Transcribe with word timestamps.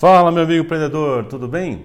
Fala, 0.00 0.32
meu 0.32 0.44
amigo 0.44 0.64
empreendedor, 0.64 1.26
tudo 1.26 1.46
bem? 1.46 1.74
Vou 1.74 1.84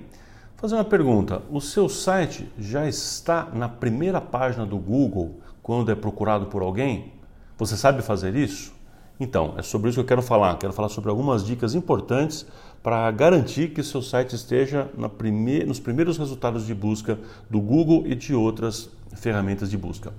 fazer 0.55 0.75
uma 0.75 0.85
pergunta: 0.85 1.41
o 1.51 1.59
seu 1.59 1.89
site 1.89 2.49
já 2.57 2.87
está 2.87 3.49
na 3.53 3.67
primeira 3.67 4.21
página 4.21 4.65
do 4.65 4.77
Google 4.77 5.41
quando 5.61 5.91
é 5.91 5.95
procurado 5.95 6.45
por 6.45 6.61
alguém? 6.61 7.11
Você 7.57 7.75
sabe 7.75 8.01
fazer 8.01 8.33
isso? 8.33 8.71
Então, 9.19 9.55
é 9.57 9.61
sobre 9.61 9.89
isso 9.89 9.97
que 9.97 10.01
eu 10.01 10.07
quero 10.07 10.21
falar. 10.21 10.57
Quero 10.57 10.71
falar 10.71 10.87
sobre 10.87 11.09
algumas 11.09 11.45
dicas 11.45 11.75
importantes 11.75 12.45
para 12.81 13.11
garantir 13.11 13.71
que 13.71 13.83
seu 13.83 14.01
site 14.01 14.33
esteja 14.33 14.87
prime... 15.17 15.65
nos 15.65 15.81
primeiros 15.81 16.17
resultados 16.17 16.65
de 16.65 16.73
busca 16.73 17.19
do 17.49 17.59
Google 17.59 18.07
e 18.07 18.15
de 18.15 18.33
outras 18.33 18.89
ferramentas 19.13 19.69
de 19.69 19.77
busca. 19.77 20.13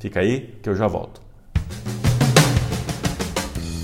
Fica 0.00 0.18
aí 0.18 0.58
que 0.60 0.68
eu 0.68 0.74
já 0.74 0.88
volto. 0.88 1.22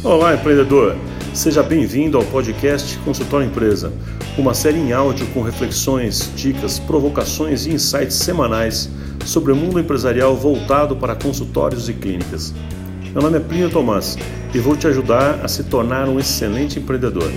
Olá, 0.03 0.35
empreendedor! 0.35 0.97
Seja 1.35 1.65
bem-vindo 1.65 2.17
ao 2.17 2.23
podcast 2.23 2.97
Consultório 2.99 3.49
Empresa, 3.49 3.93
uma 4.39 4.55
série 4.55 4.79
em 4.79 4.93
áudio 4.93 5.27
com 5.35 5.43
reflexões, 5.43 6.31
dicas, 6.37 6.79
provocações 6.79 7.67
e 7.67 7.73
insights 7.73 8.15
semanais 8.15 8.89
sobre 9.27 9.51
o 9.51 9.57
mundo 9.57 9.81
empresarial 9.81 10.37
voltado 10.37 10.95
para 10.95 11.17
consultórios 11.17 11.89
e 11.89 11.93
clínicas. 11.93 12.55
Meu 13.13 13.21
nome 13.21 13.39
é 13.39 13.41
Plínio 13.41 13.69
Tomás 13.69 14.17
e 14.55 14.61
vou 14.61 14.77
te 14.77 14.87
ajudar 14.87 15.45
a 15.45 15.49
se 15.49 15.65
tornar 15.65 16.09
um 16.09 16.21
excelente 16.21 16.79
empreendedor. 16.79 17.31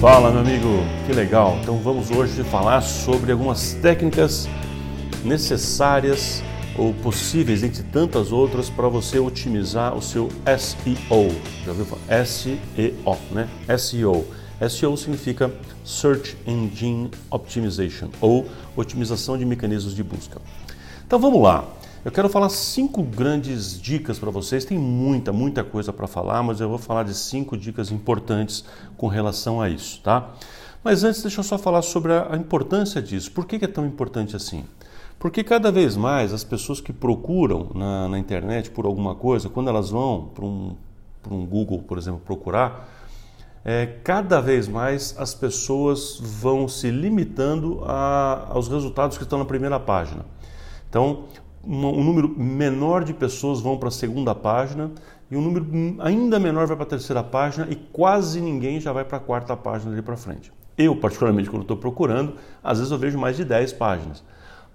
Fala, 0.00 0.30
meu 0.30 0.40
amigo, 0.40 0.84
que 1.06 1.12
legal! 1.12 1.58
Então 1.60 1.76
vamos 1.78 2.08
hoje 2.08 2.44
falar 2.44 2.82
sobre 2.82 3.32
algumas 3.32 3.74
técnicas 3.74 4.48
necessárias 5.24 6.40
ou 6.78 6.92
possíveis 6.94 7.62
entre 7.62 7.82
tantas 7.82 8.32
outras 8.32 8.68
para 8.68 8.88
você 8.88 9.18
otimizar 9.18 9.96
o 9.96 10.02
seu 10.02 10.28
SEO. 10.58 11.30
Já 11.64 11.70
ouviu 11.70 11.86
falar? 11.86 12.24
SEO, 12.26 13.18
né? 13.30 13.48
SEO. 13.78 14.26
SEO 14.68 14.96
significa 14.96 15.52
Search 15.84 16.36
Engine 16.46 17.10
Optimization 17.30 18.08
ou 18.20 18.46
otimização 18.74 19.36
de 19.36 19.44
mecanismos 19.44 19.94
de 19.94 20.02
busca. 20.02 20.40
Então 21.06 21.18
vamos 21.18 21.42
lá. 21.42 21.64
Eu 22.04 22.12
quero 22.12 22.28
falar 22.28 22.48
cinco 22.50 23.02
grandes 23.02 23.80
dicas 23.80 24.18
para 24.18 24.30
vocês. 24.30 24.64
Tem 24.64 24.78
muita, 24.78 25.32
muita 25.32 25.64
coisa 25.64 25.92
para 25.92 26.06
falar, 26.06 26.42
mas 26.42 26.60
eu 26.60 26.68
vou 26.68 26.78
falar 26.78 27.02
de 27.02 27.14
cinco 27.14 27.56
dicas 27.56 27.90
importantes 27.90 28.64
com 28.96 29.08
relação 29.08 29.60
a 29.60 29.68
isso, 29.68 30.00
tá? 30.02 30.30
Mas 30.84 31.02
antes, 31.02 31.20
deixa 31.20 31.40
eu 31.40 31.44
só 31.44 31.58
falar 31.58 31.82
sobre 31.82 32.12
a 32.12 32.36
importância 32.36 33.02
disso. 33.02 33.32
Por 33.32 33.44
que 33.44 33.56
é 33.64 33.66
tão 33.66 33.84
importante 33.84 34.36
assim? 34.36 34.64
Porque 35.18 35.42
cada 35.42 35.72
vez 35.72 35.96
mais 35.96 36.32
as 36.32 36.44
pessoas 36.44 36.80
que 36.80 36.92
procuram 36.92 37.70
na, 37.74 38.08
na 38.08 38.18
internet 38.18 38.70
por 38.70 38.84
alguma 38.84 39.14
coisa, 39.14 39.48
quando 39.48 39.68
elas 39.68 39.90
vão 39.90 40.30
para 40.34 40.44
um, 40.44 40.76
um 41.30 41.46
Google, 41.46 41.82
por 41.82 41.96
exemplo, 41.96 42.20
procurar, 42.24 42.88
é, 43.64 43.86
cada 44.04 44.40
vez 44.40 44.68
mais 44.68 45.16
as 45.18 45.34
pessoas 45.34 46.20
vão 46.20 46.68
se 46.68 46.90
limitando 46.90 47.82
a, 47.84 48.46
aos 48.50 48.68
resultados 48.68 49.16
que 49.16 49.24
estão 49.24 49.38
na 49.38 49.44
primeira 49.44 49.80
página. 49.80 50.24
Então, 50.88 51.24
um, 51.64 51.86
um 51.86 52.04
número 52.04 52.28
menor 52.38 53.02
de 53.02 53.14
pessoas 53.14 53.60
vão 53.60 53.78
para 53.78 53.88
a 53.88 53.92
segunda 53.92 54.34
página 54.34 54.92
e 55.30 55.36
um 55.36 55.40
número 55.40 55.66
ainda 55.98 56.38
menor 56.38 56.66
vai 56.66 56.76
para 56.76 56.84
a 56.84 56.90
terceira 56.90 57.24
página 57.24 57.66
e 57.70 57.74
quase 57.74 58.40
ninguém 58.40 58.78
já 58.80 58.92
vai 58.92 59.04
para 59.04 59.16
a 59.16 59.20
quarta 59.20 59.56
página 59.56 59.92
ali 59.92 60.02
para 60.02 60.16
frente. 60.16 60.52
Eu, 60.78 60.94
particularmente, 60.94 61.48
quando 61.48 61.62
estou 61.62 61.76
procurando, 61.76 62.34
às 62.62 62.78
vezes 62.78 62.92
eu 62.92 62.98
vejo 62.98 63.18
mais 63.18 63.34
de 63.34 63.44
10 63.44 63.72
páginas 63.72 64.22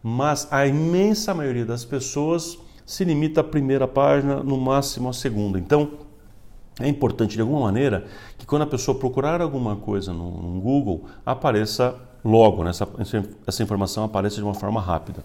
mas 0.04 0.48
a 0.52 0.66
imensa 0.66 1.34
maioria 1.34 1.66
das 1.66 1.86
pessoas 1.86 2.58
se 2.86 3.04
limita 3.04 3.42
à 3.42 3.44
primeira 3.44 3.88
página, 3.88 4.44
no 4.44 4.58
máximo 4.58 5.10
à 5.10 5.14
segunda. 5.14 5.60
Então, 5.60 5.92
é 6.80 6.88
importante 6.88 7.36
de 7.36 7.42
alguma 7.42 7.62
maneira 7.62 8.06
que 8.38 8.46
quando 8.46 8.64
a 8.64 8.68
pessoa 8.68 8.98
procurar 8.98 9.42
alguma 9.42 9.76
coisa 9.76 10.12
no, 10.12 10.32
no 10.32 10.62
Google, 10.62 11.06
apareça 11.26 11.96
logo, 12.24 12.64
né? 12.64 12.72
essa, 12.72 12.88
essa 13.46 13.64
informação 13.64 14.04
apareça 14.04 14.38
de 14.38 14.44
uma 14.44 14.54
forma 14.54 14.82
rápida. 14.82 15.24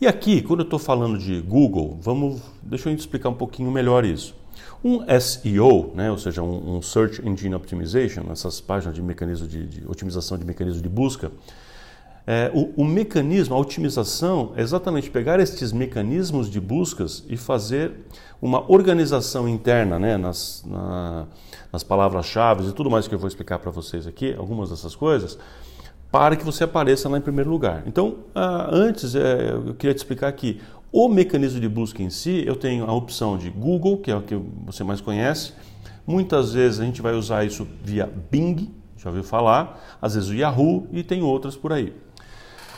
E 0.00 0.06
aqui, 0.06 0.42
quando 0.42 0.60
eu 0.60 0.64
estou 0.64 0.78
falando 0.78 1.18
de 1.18 1.40
Google, 1.40 1.98
vamos, 2.00 2.42
deixa 2.62 2.90
eu 2.90 2.94
explicar 2.94 3.30
um 3.30 3.34
pouquinho 3.34 3.70
melhor 3.70 4.04
isso. 4.04 4.34
Um 4.84 5.00
SEO, 5.18 5.92
né, 5.94 6.10
ou 6.10 6.18
seja, 6.18 6.42
um, 6.42 6.76
um 6.76 6.82
Search 6.82 7.26
Engine 7.26 7.54
Optimization, 7.54 8.24
essas 8.30 8.60
páginas 8.60 8.94
de 8.94 9.00
mecanismo 9.00 9.48
de, 9.48 9.66
de 9.66 9.88
otimização 9.88 10.36
de 10.36 10.44
mecanismo 10.44 10.82
de 10.82 10.88
busca, 10.88 11.32
é, 12.26 12.50
o, 12.52 12.82
o, 12.82 12.84
mecanismo, 12.84 13.54
a 13.54 13.58
otimização, 13.58 14.52
é 14.56 14.62
exatamente 14.62 15.08
pegar 15.10 15.38
estes 15.38 15.70
mecanismos 15.72 16.50
de 16.50 16.60
buscas 16.60 17.24
e 17.28 17.36
fazer 17.36 17.92
uma 18.42 18.68
organização 18.70 19.48
interna 19.48 19.96
né, 19.96 20.16
nas, 20.16 20.64
na, 20.66 21.26
nas 21.72 21.84
palavras-chave 21.84 22.68
e 22.68 22.72
tudo 22.72 22.90
mais 22.90 23.06
que 23.06 23.14
eu 23.14 23.18
vou 23.18 23.28
explicar 23.28 23.60
para 23.60 23.70
vocês 23.70 24.08
aqui, 24.08 24.34
algumas 24.36 24.70
dessas 24.70 24.96
coisas, 24.96 25.38
para 26.10 26.34
que 26.34 26.44
você 26.44 26.64
apareça 26.64 27.08
lá 27.08 27.16
em 27.16 27.20
primeiro 27.20 27.48
lugar. 27.48 27.84
Então, 27.86 28.16
ah, 28.34 28.70
antes, 28.72 29.14
é, 29.14 29.52
eu 29.52 29.74
queria 29.74 29.94
te 29.94 29.98
explicar 29.98 30.32
que 30.32 30.60
o 30.90 31.08
mecanismo 31.08 31.60
de 31.60 31.68
busca 31.68 32.02
em 32.02 32.10
si, 32.10 32.42
eu 32.44 32.56
tenho 32.56 32.86
a 32.86 32.92
opção 32.92 33.38
de 33.38 33.50
Google, 33.50 33.98
que 33.98 34.10
é 34.10 34.16
o 34.16 34.22
que 34.22 34.34
você 34.64 34.82
mais 34.82 35.00
conhece. 35.00 35.52
Muitas 36.04 36.54
vezes 36.54 36.80
a 36.80 36.84
gente 36.84 37.00
vai 37.00 37.14
usar 37.14 37.44
isso 37.44 37.68
via 37.84 38.10
Bing, 38.30 38.72
já 38.96 39.10
ouviu 39.10 39.22
falar, 39.22 39.98
às 40.02 40.14
vezes 40.14 40.28
o 40.28 40.34
Yahoo 40.34 40.88
e 40.90 41.04
tem 41.04 41.22
outras 41.22 41.54
por 41.54 41.72
aí. 41.72 41.92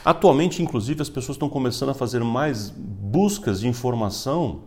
Atualmente, 0.03 0.63
inclusive, 0.63 1.01
as 1.01 1.09
pessoas 1.09 1.35
estão 1.35 1.49
começando 1.49 1.89
a 1.89 1.93
fazer 1.93 2.23
mais 2.23 2.69
buscas 2.69 3.59
de 3.59 3.67
informação, 3.67 4.61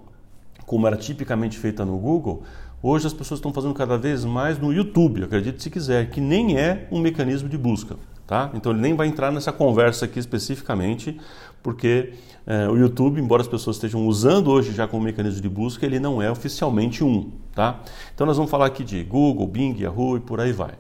como 0.67 0.87
era 0.87 0.97
tipicamente 0.97 1.59
feita 1.59 1.85
no 1.85 1.99
Google. 1.99 2.43
Hoje 2.83 3.07
as 3.07 3.13
pessoas 3.13 3.39
estão 3.39 3.53
fazendo 3.53 3.75
cada 3.75 3.97
vez 3.97 4.25
mais 4.25 4.59
no 4.59 4.73
YouTube, 4.73 5.23
acredite 5.25 5.63
se 5.63 5.71
quiser, 5.71 6.11
que 6.11 6.21
nem 6.21 6.59
é 6.59 6.89
um 6.91 7.01
mecanismo 7.01 7.49
de 7.49 7.57
busca. 7.57 7.97
Tá? 8.27 8.51
Então 8.55 8.73
ele 8.73 8.81
nem 8.81 8.95
vai 8.95 9.07
entrar 9.07 9.31
nessa 9.31 9.53
conversa 9.53 10.05
aqui 10.05 10.19
especificamente, 10.19 11.19
porque 11.63 12.15
é, 12.47 12.69
o 12.69 12.77
YouTube, 12.77 13.21
embora 13.21 13.43
as 13.43 13.49
pessoas 13.49 13.77
estejam 13.77 14.07
usando 14.07 14.51
hoje 14.51 14.73
já 14.73 14.87
como 14.89 15.05
mecanismo 15.05 15.41
de 15.41 15.49
busca, 15.49 15.87
ele 15.87 16.01
não 16.01 16.21
é 16.21 16.31
oficialmente 16.31 17.05
um. 17.05 17.31
Tá? 17.55 17.81
Então 18.15 18.27
nós 18.27 18.37
vamos 18.37 18.51
falar 18.51 18.67
aqui 18.67 18.85
de 18.85 19.03
Google, 19.05 19.47
Bing, 19.47 19.77
Yahoo 19.79 20.17
e 20.17 20.21
por 20.21 20.41
aí 20.41 20.53
vai. 20.53 20.73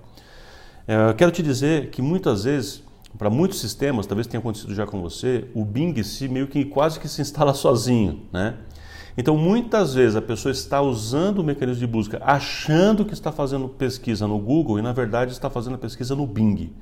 É, 0.86 1.10
eu 1.10 1.14
quero 1.14 1.30
te 1.30 1.42
dizer 1.42 1.90
que 1.90 2.02
muitas 2.02 2.44
vezes 2.44 2.82
para 3.16 3.30
muitos 3.30 3.60
sistemas, 3.60 4.06
talvez 4.06 4.26
tenha 4.26 4.40
acontecido 4.40 4.74
já 4.74 4.86
com 4.86 5.00
você, 5.00 5.46
o 5.54 5.64
Bing 5.64 6.02
se 6.02 6.28
meio 6.28 6.46
que 6.46 6.64
quase 6.64 6.98
que 6.98 7.08
se 7.08 7.20
instala 7.20 7.54
sozinho, 7.54 8.22
né? 8.32 8.56
Então, 9.16 9.36
muitas 9.36 9.92
vezes 9.94 10.16
a 10.16 10.22
pessoa 10.22 10.50
está 10.50 10.80
usando 10.80 11.40
o 11.40 11.44
mecanismo 11.44 11.80
de 11.80 11.86
busca 11.86 12.18
achando 12.24 13.04
que 13.04 13.12
está 13.12 13.30
fazendo 13.30 13.68
pesquisa 13.68 14.26
no 14.26 14.38
Google 14.38 14.78
e 14.78 14.82
na 14.82 14.92
verdade 14.92 15.32
está 15.32 15.50
fazendo 15.50 15.74
a 15.74 15.78
pesquisa 15.78 16.16
no 16.16 16.26
Bing. 16.26 16.72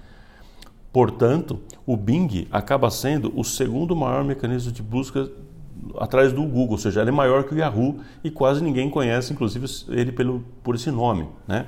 Portanto, 0.92 1.60
o 1.84 1.96
Bing 1.96 2.46
acaba 2.50 2.90
sendo 2.90 3.32
o 3.36 3.44
segundo 3.44 3.96
maior 3.96 4.24
mecanismo 4.24 4.70
de 4.70 4.82
busca 4.82 5.28
atrás 5.98 6.32
do 6.32 6.42
Google, 6.42 6.72
ou 6.72 6.78
seja, 6.78 7.00
ele 7.00 7.10
é 7.10 7.12
maior 7.12 7.44
que 7.44 7.54
o 7.54 7.58
Yahoo 7.58 7.98
e 8.22 8.30
quase 8.30 8.62
ninguém 8.62 8.90
conhece, 8.90 9.32
inclusive 9.32 9.66
ele 9.88 10.12
pelo, 10.12 10.44
por 10.62 10.74
esse 10.74 10.90
nome. 10.90 11.28
Né? 11.48 11.66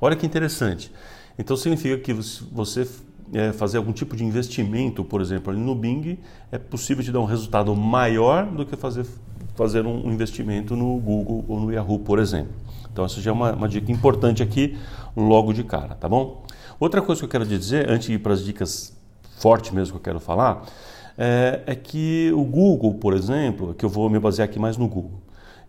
Olha 0.00 0.16
que 0.16 0.26
interessante. 0.26 0.90
Então 1.38 1.56
significa 1.56 1.98
que 1.98 2.12
você 2.12 2.88
é, 3.32 3.52
fazer 3.52 3.78
algum 3.78 3.92
tipo 3.92 4.16
de 4.16 4.24
investimento, 4.24 5.04
por 5.04 5.20
exemplo, 5.20 5.52
ali 5.52 5.60
no 5.60 5.74
Bing, 5.74 6.18
é 6.50 6.58
possível 6.58 7.04
te 7.04 7.12
dar 7.12 7.20
um 7.20 7.24
resultado 7.24 7.74
maior 7.74 8.46
do 8.46 8.66
que 8.66 8.76
fazer, 8.76 9.06
fazer 9.54 9.86
um 9.86 10.10
investimento 10.12 10.74
no 10.74 10.98
Google 10.98 11.44
ou 11.48 11.60
no 11.60 11.72
Yahoo, 11.72 11.98
por 11.98 12.18
exemplo. 12.18 12.52
Então, 12.92 13.04
essa 13.04 13.20
já 13.20 13.30
é 13.30 13.32
uma, 13.32 13.52
uma 13.52 13.68
dica 13.68 13.90
importante 13.92 14.42
aqui, 14.42 14.76
logo 15.16 15.52
de 15.52 15.62
cara, 15.62 15.94
tá 15.94 16.08
bom? 16.08 16.44
Outra 16.78 17.00
coisa 17.00 17.20
que 17.20 17.24
eu 17.24 17.28
quero 17.28 17.46
dizer, 17.46 17.88
antes 17.90 18.08
de 18.08 18.14
ir 18.14 18.18
para 18.18 18.32
as 18.32 18.44
dicas 18.44 18.96
fortes 19.38 19.70
mesmo 19.70 19.92
que 19.92 19.98
eu 19.98 20.12
quero 20.12 20.20
falar, 20.20 20.66
é, 21.16 21.62
é, 21.66 21.74
que 21.74 22.32
o 22.34 22.44
Google, 22.44 22.94
por 22.94 23.14
exemplo, 23.14 23.74
que 23.74 23.84
eu 23.84 23.88
vou 23.88 24.08
me 24.08 24.18
basear 24.18 24.48
aqui 24.48 24.58
mais 24.58 24.76
no 24.76 24.88
Google, 24.88 25.20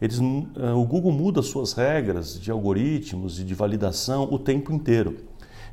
eles, 0.02 0.20
é, 0.20 0.72
o 0.72 0.84
Google 0.84 1.12
muda 1.12 1.42
suas 1.42 1.74
regras 1.74 2.40
de 2.40 2.50
algoritmos 2.50 3.40
e 3.40 3.44
de 3.44 3.54
validação 3.54 4.28
o 4.32 4.40
tempo 4.40 4.72
inteiro. 4.72 5.18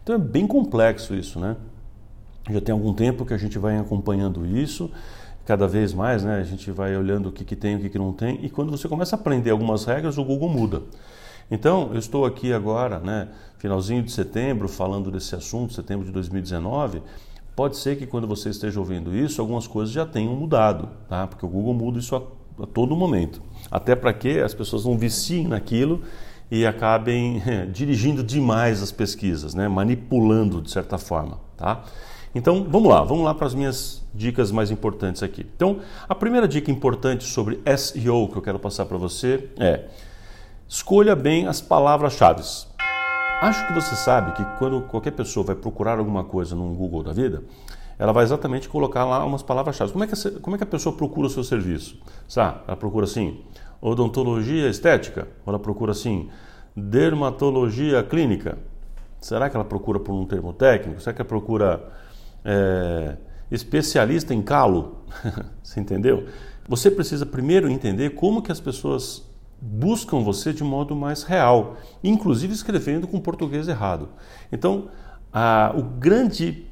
Então 0.03 0.15
é 0.15 0.19
bem 0.19 0.47
complexo 0.47 1.15
isso, 1.15 1.39
né? 1.39 1.57
Já 2.51 2.61
tem 2.61 2.73
algum 2.73 2.93
tempo 2.95 3.25
que 3.25 3.35
a 3.35 3.39
gente 3.39 3.59
vai 3.59 3.77
acompanhando 3.79 4.47
isso, 4.47 4.91
cada 5.45 5.67
vez 5.67 5.93
mais, 5.93 6.25
né? 6.25 6.39
A 6.39 6.45
gente 6.45 6.71
vai 6.71 6.97
olhando 6.97 7.29
o 7.29 7.33
que, 7.33 7.45
que 7.45 7.57
tem, 7.57 7.77
o 7.77 7.81
que, 7.81 7.89
que 7.89 7.99
não 7.99 8.13
tem, 8.13 8.39
e 8.43 8.49
quando 8.51 8.71
você 8.71 8.89
começa 8.89 9.17
a 9.17 9.19
aprender 9.19 9.51
algumas 9.51 9.85
regras, 9.85 10.19
o 10.19 10.25
Google 10.25 10.49
muda. 10.49 10.83
Então, 11.51 11.91
eu 11.93 11.99
estou 11.99 12.27
aqui 12.27 12.53
agora, 12.53 12.99
né, 12.99 13.29
finalzinho 13.59 14.03
de 14.03 14.13
setembro, 14.13 14.69
falando 14.69 15.11
desse 15.11 15.35
assunto, 15.35 15.73
setembro 15.73 16.05
de 16.05 16.13
2019. 16.13 17.03
Pode 17.57 17.77
ser 17.77 17.97
que 17.97 18.07
quando 18.07 18.27
você 18.27 18.51
esteja 18.51 18.79
ouvindo 18.79 19.15
isso, 19.15 19.41
algumas 19.41 19.67
coisas 19.67 19.93
já 19.93 20.07
tenham 20.07 20.35
mudado, 20.35 20.91
tá? 21.09 21.27
Porque 21.27 21.45
o 21.45 21.49
Google 21.49 21.75
muda 21.75 21.99
isso 21.99 22.15
a, 22.15 22.23
a 22.63 22.67
todo 22.67 22.95
momento. 22.95 23.43
Até 23.71 23.97
para 23.97 24.13
que 24.13 24.39
as 24.41 24.55
pessoas 24.55 24.85
não 24.85 24.97
viciem 24.97 25.49
naquilo 25.49 26.03
e 26.51 26.67
acabem 26.67 27.43
dirigindo 27.73 28.23
demais 28.23 28.83
as 28.83 28.93
pesquisas, 28.93 29.55
né? 29.55 29.67
manipulando 29.69 30.63
de 30.63 30.71
certa 30.71 30.99
forma. 30.99 31.41
Tá? 31.57 31.83
Então, 32.35 32.67
vamos 32.69 32.91
lá, 32.91 33.03
vamos 33.03 33.25
lá 33.25 33.35
para 33.35 33.47
as 33.47 33.55
minhas 33.55 34.03
dicas 34.15 34.51
mais 34.51 34.71
importantes 34.71 35.23
aqui. 35.23 35.47
Então, 35.57 35.81
a 36.09 36.15
primeira 36.15 36.47
dica 36.47 36.71
importante 36.71 37.25
sobre 37.25 37.61
SEO 37.77 38.29
que 38.29 38.37
eu 38.37 38.43
quero 38.43 38.59
passar 38.59 38.87
para 38.87 38.99
você 38.99 39.49
é 39.59 39.85
escolha 40.69 41.17
bem 41.17 41.47
as 41.47 41.61
palavras-chave. 41.61 42.43
Acho 43.41 43.67
que 43.67 43.73
você 43.73 43.95
sabe 43.95 44.33
que 44.33 44.45
quando 44.59 44.83
qualquer 44.83 45.13
pessoa 45.13 45.47
vai 45.47 45.55
procurar 45.55 45.99
alguma 45.99 46.25
coisa 46.25 46.55
no 46.55 46.75
Google 46.75 47.03
da 47.03 47.13
vida, 47.13 47.43
ela 47.99 48.13
vai 48.13 48.25
exatamente 48.25 48.69
colocar 48.69 49.05
lá 49.05 49.25
umas 49.25 49.43
palavras-chave. 49.43 49.93
Como, 49.93 50.05
é 50.05 50.07
que, 50.07 50.31
como 50.41 50.57
é 50.57 50.59
que 50.59 50.65
a 50.65 50.67
pessoa 50.67 50.95
procura 50.95 51.29
o 51.29 51.31
seu 51.31 51.43
serviço? 51.43 51.99
Sabe? 52.29 52.61
Ela 52.67 52.77
procura 52.77 53.05
assim, 53.05 53.41
odontologia 53.81 54.69
estética? 54.69 55.29
Ou 55.47 55.53
ela 55.53 55.59
procura 55.59 55.93
assim, 55.93 56.29
dermatologia 56.77 58.03
clínica? 58.03 58.59
Será 59.21 59.49
que 59.49 59.57
ela 59.57 59.65
procura 59.65 59.99
por 59.99 60.13
um 60.13 60.25
termo 60.27 60.53
técnico? 60.53 61.01
Será 61.01 61.15
que 61.15 61.23
ela 61.23 61.29
procura 61.29 61.83
é, 62.49 63.17
especialista 63.51 64.33
em 64.33 64.41
calo? 64.41 65.05
você 65.63 65.79
entendeu? 65.79 66.27
Você 66.67 66.91
precisa 66.91 67.27
primeiro 67.27 67.69
entender 67.69 68.11
como 68.11 68.43
que 68.43 68.51
as 68.51 68.61
pessoas 68.61 69.23
buscam 69.61 70.23
você 70.23 70.53
de 70.53 70.65
modo 70.65 70.97
mais 70.97 71.25
real, 71.25 71.77
inclusive 72.03 72.55
escrevendo 72.55 73.07
com 73.07 73.21
português 73.21 73.69
errado. 73.69 74.09
Então, 74.51 74.89
a, 75.33 75.75
o 75.77 75.83
grande 75.83 76.65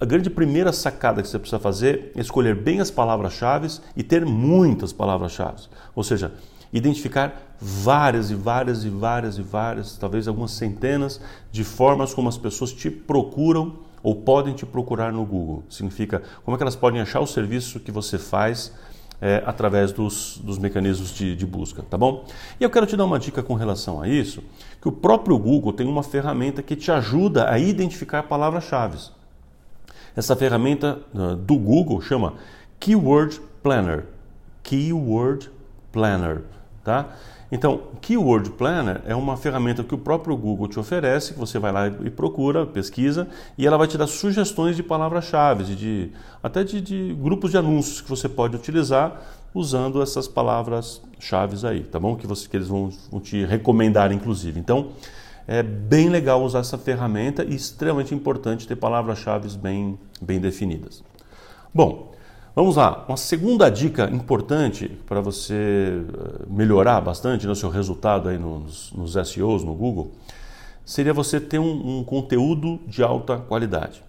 a 0.00 0.04
grande 0.04 0.28
primeira 0.28 0.72
sacada 0.72 1.22
que 1.22 1.28
você 1.28 1.38
precisa 1.38 1.60
fazer 1.60 2.10
é 2.16 2.20
escolher 2.20 2.56
bem 2.56 2.80
as 2.80 2.90
palavras-chave 2.90 3.68
e 3.96 4.02
ter 4.02 4.26
muitas 4.26 4.92
palavras-chave. 4.92 5.68
Ou 5.94 6.02
seja, 6.02 6.32
identificar 6.72 7.54
várias 7.60 8.28
e 8.32 8.34
várias 8.34 8.84
e 8.84 8.88
várias 8.88 9.38
e 9.38 9.42
várias, 9.42 9.96
talvez 9.96 10.26
algumas 10.26 10.50
centenas 10.50 11.20
de 11.52 11.62
formas 11.62 12.12
como 12.12 12.28
as 12.28 12.36
pessoas 12.36 12.72
te 12.72 12.90
procuram 12.90 13.76
ou 14.02 14.16
podem 14.16 14.54
te 14.54 14.66
procurar 14.66 15.12
no 15.12 15.24
Google. 15.24 15.62
Significa 15.68 16.22
como 16.44 16.54
é 16.54 16.58
que 16.58 16.62
elas 16.62 16.76
podem 16.76 17.00
achar 17.00 17.20
o 17.20 17.26
serviço 17.26 17.80
que 17.80 17.90
você 17.90 18.18
faz 18.18 18.72
é, 19.20 19.40
através 19.46 19.92
dos, 19.92 20.38
dos 20.42 20.58
mecanismos 20.58 21.14
de, 21.14 21.36
de, 21.36 21.46
busca, 21.46 21.84
tá 21.88 21.96
bom? 21.96 22.24
E 22.58 22.64
eu 22.64 22.68
quero 22.68 22.86
te 22.86 22.96
dar 22.96 23.04
uma 23.04 23.20
dica 23.20 23.40
com 23.40 23.54
relação 23.54 24.02
a 24.02 24.08
isso, 24.08 24.42
que 24.80 24.88
o 24.88 24.92
próprio 24.92 25.38
Google 25.38 25.72
tem 25.72 25.86
uma 25.86 26.02
ferramenta 26.02 26.60
que 26.60 26.74
te 26.74 26.90
ajuda 26.90 27.48
a 27.48 27.56
identificar 27.56 28.24
palavras-chave. 28.24 28.98
Essa 30.16 30.34
ferramenta 30.34 30.98
uh, 31.14 31.36
do 31.36 31.56
Google 31.56 32.00
chama 32.00 32.34
Keyword 32.80 33.40
Planner. 33.62 34.06
Keyword 34.64 35.48
Planner, 35.92 36.42
tá? 36.82 37.10
Então, 37.50 37.82
Keyword 38.00 38.52
Planner 38.52 39.02
é 39.06 39.14
uma 39.14 39.36
ferramenta 39.36 39.84
que 39.84 39.94
o 39.94 39.98
próprio 39.98 40.34
Google 40.34 40.66
te 40.68 40.80
oferece, 40.80 41.34
que 41.34 41.38
você 41.38 41.58
vai 41.58 41.70
lá 41.70 41.86
e 41.86 42.08
procura, 42.08 42.64
pesquisa, 42.64 43.28
e 43.58 43.66
ela 43.66 43.76
vai 43.76 43.86
te 43.86 43.98
dar 43.98 44.06
sugestões 44.06 44.74
de 44.74 44.82
palavras-chave, 44.82 45.64
de, 45.64 46.10
até 46.42 46.64
de, 46.64 46.80
de, 46.80 47.14
grupos 47.20 47.50
de 47.50 47.58
anúncios 47.58 48.00
que 48.00 48.08
você 48.08 48.26
pode 48.26 48.56
utilizar 48.56 49.20
usando 49.54 50.00
essas 50.00 50.26
palavras-chave 50.26 51.66
aí, 51.66 51.82
tá 51.82 52.00
bom? 52.00 52.16
Que, 52.16 52.26
você, 52.26 52.48
que 52.48 52.56
eles 52.56 52.68
vão, 52.68 52.90
vão 53.10 53.20
te 53.20 53.44
recomendar, 53.44 54.10
inclusive. 54.12 54.58
Então, 54.58 54.92
é 55.46 55.62
bem 55.62 56.08
legal 56.08 56.42
usar 56.42 56.60
essa 56.60 56.78
ferramenta 56.78 57.44
e 57.44 57.54
extremamente 57.54 58.14
importante 58.14 58.66
ter 58.66 58.76
palavras-chave 58.76 59.54
bem, 59.58 59.98
bem 60.22 60.40
definidas. 60.40 61.04
Bom, 61.74 62.12
vamos 62.54 62.76
lá. 62.76 63.04
Uma 63.08 63.16
segunda 63.16 63.70
dica 63.70 64.10
importante 64.10 64.88
para 65.06 65.20
você 65.20 65.54
eh, 65.54 66.44
melhorar 66.48 67.00
bastante 67.00 67.46
no 67.46 67.54
seu 67.54 67.68
resultado 67.68 68.28
aí 68.28 68.38
nos, 68.38 68.92
nos 68.92 69.12
SEOs, 69.28 69.64
no 69.64 69.74
Google, 69.74 70.12
seria 70.84 71.12
você 71.12 71.40
ter 71.40 71.58
um, 71.58 71.98
um 71.98 72.04
conteúdo 72.04 72.80
de 72.86 73.02
alta 73.02 73.36
qualidade. 73.36 74.02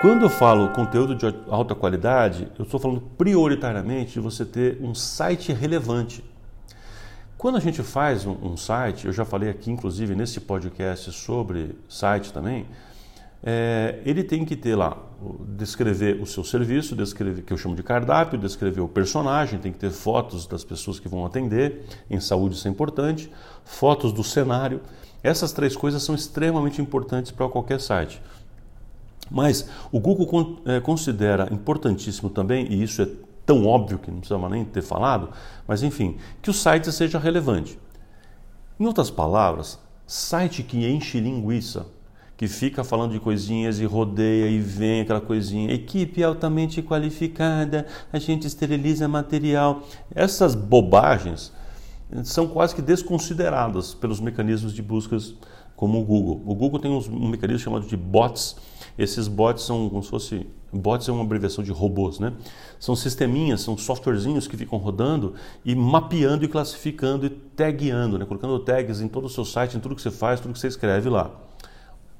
Quando 0.00 0.22
eu 0.22 0.30
falo 0.30 0.70
conteúdo 0.70 1.14
de 1.14 1.26
alta 1.50 1.74
qualidade, 1.74 2.48
eu 2.58 2.64
estou 2.64 2.80
falando 2.80 3.02
prioritariamente 3.18 4.14
de 4.14 4.20
você 4.20 4.46
ter 4.46 4.78
um 4.80 4.94
site 4.94 5.52
relevante. 5.52 6.24
Quando 7.36 7.56
a 7.56 7.60
gente 7.60 7.82
faz 7.82 8.24
um, 8.24 8.32
um, 8.42 8.56
site, 8.56 9.06
eu 9.06 9.12
já 9.12 9.26
falei 9.26 9.50
aqui 9.50 9.70
inclusive 9.70 10.14
nesse 10.14 10.40
podcast 10.40 11.12
sobre 11.12 11.76
site 11.86 12.32
também, 12.32 12.66
é, 13.42 14.00
ele 14.04 14.22
tem 14.22 14.44
que 14.44 14.54
ter 14.54 14.74
lá, 14.74 14.96
descrever 15.56 16.20
o 16.20 16.26
seu 16.26 16.44
serviço, 16.44 16.94
descrever 16.94 17.42
que 17.42 17.52
eu 17.52 17.56
chamo 17.56 17.74
de 17.74 17.82
cardápio, 17.82 18.38
descrever 18.38 18.80
o 18.80 18.88
personagem, 18.88 19.58
tem 19.58 19.72
que 19.72 19.78
ter 19.78 19.90
fotos 19.90 20.46
das 20.46 20.62
pessoas 20.62 21.00
que 21.00 21.08
vão 21.08 21.24
atender, 21.24 21.84
em 22.08 22.20
saúde 22.20 22.54
isso 22.54 22.68
é 22.68 22.70
importante, 22.70 23.30
fotos 23.64 24.12
do 24.12 24.22
cenário. 24.22 24.80
Essas 25.22 25.52
três 25.52 25.76
coisas 25.76 26.02
são 26.02 26.14
extremamente 26.14 26.80
importantes 26.80 27.30
para 27.30 27.48
qualquer 27.48 27.80
site. 27.80 28.20
Mas 29.30 29.68
o 29.92 30.00
Google 30.00 30.60
é, 30.66 30.80
considera 30.80 31.48
importantíssimo 31.52 32.28
também, 32.28 32.66
e 32.70 32.82
isso 32.82 33.00
é 33.00 33.08
tão 33.46 33.66
óbvio 33.66 33.98
que 33.98 34.10
não 34.10 34.18
precisava 34.18 34.48
nem 34.48 34.64
ter 34.64 34.82
falado, 34.82 35.30
mas 35.66 35.82
enfim, 35.82 36.18
que 36.42 36.50
o 36.50 36.54
site 36.54 36.90
seja 36.92 37.18
relevante. 37.18 37.78
Em 38.78 38.86
outras 38.86 39.10
palavras, 39.10 39.78
site 40.06 40.62
que 40.62 40.86
enche 40.86 41.20
linguiça, 41.20 41.86
que 42.40 42.48
fica 42.48 42.82
falando 42.82 43.12
de 43.12 43.20
coisinhas 43.20 43.80
e 43.80 43.84
rodeia 43.84 44.48
e 44.48 44.58
vem 44.58 45.02
aquela 45.02 45.20
coisinha, 45.20 45.70
equipe 45.74 46.24
altamente 46.24 46.80
qualificada, 46.80 47.86
a 48.10 48.18
gente 48.18 48.46
esteriliza 48.46 49.06
material. 49.06 49.82
Essas 50.14 50.54
bobagens 50.54 51.52
são 52.24 52.48
quase 52.48 52.74
que 52.74 52.80
desconsideradas 52.80 53.92
pelos 53.92 54.20
mecanismos 54.20 54.72
de 54.72 54.80
buscas 54.80 55.34
como 55.76 56.00
o 56.00 56.02
Google. 56.02 56.42
O 56.46 56.54
Google 56.54 56.80
tem 56.80 56.90
um 56.90 57.28
mecanismo 57.28 57.62
chamado 57.62 57.86
de 57.86 57.94
bots. 57.94 58.56
Esses 58.96 59.28
bots 59.28 59.62
são 59.62 59.90
como 59.90 60.02
se 60.02 60.08
fosse 60.08 60.46
Bots 60.72 61.08
é 61.08 61.12
uma 61.12 61.24
abreviação 61.24 61.62
de 61.62 61.72
robôs, 61.72 62.20
né? 62.20 62.32
São 62.78 62.96
sisteminhas, 62.96 63.60
são 63.60 63.76
softwarezinhos 63.76 64.46
que 64.46 64.56
ficam 64.56 64.78
rodando 64.78 65.34
e 65.62 65.74
mapeando 65.74 66.44
e 66.44 66.48
classificando 66.48 67.26
e 67.26 67.28
tagueando, 67.28 68.16
né? 68.18 68.24
Colocando 68.24 68.58
tags 68.60 69.00
em 69.02 69.08
todo 69.08 69.24
o 69.24 69.28
seu 69.28 69.44
site, 69.44 69.76
em 69.76 69.80
tudo 69.80 69.94
que 69.96 70.00
você 70.00 70.12
faz, 70.12 70.40
tudo 70.40 70.54
que 70.54 70.60
você 70.60 70.68
escreve 70.68 71.10
lá. 71.10 71.49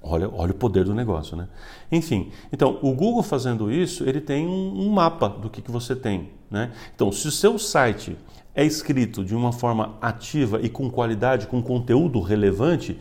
Olha, 0.03 0.31
olha 0.33 0.53
o 0.53 0.55
poder 0.55 0.85
do 0.85 0.95
negócio, 0.95 1.37
né? 1.37 1.49
Enfim, 1.93 2.31
então 2.51 2.79
o 2.81 2.93
Google 2.95 3.23
fazendo 3.23 3.71
isso, 3.71 4.05
ele 4.09 4.21
tem 4.21 4.47
um, 4.47 4.87
um 4.87 4.91
mapa 4.91 5.29
do 5.29 5.51
que, 5.51 5.61
que 5.61 5.71
você 5.71 5.95
tem, 5.95 6.31
né? 6.51 6.73
Então, 6.95 7.13
se 7.13 7.29
o 7.29 7.31
seu 7.31 7.59
site 7.59 8.17
é 8.55 8.65
escrito 8.65 9.25
de 9.25 9.35
uma 9.35 9.53
forma 9.53 9.97
ativa 10.01 10.61
e 10.63 10.69
com 10.69 10.91
qualidade, 10.91 11.47
com 11.47 11.63
conteúdo 11.63 12.21
relevante, 12.21 12.99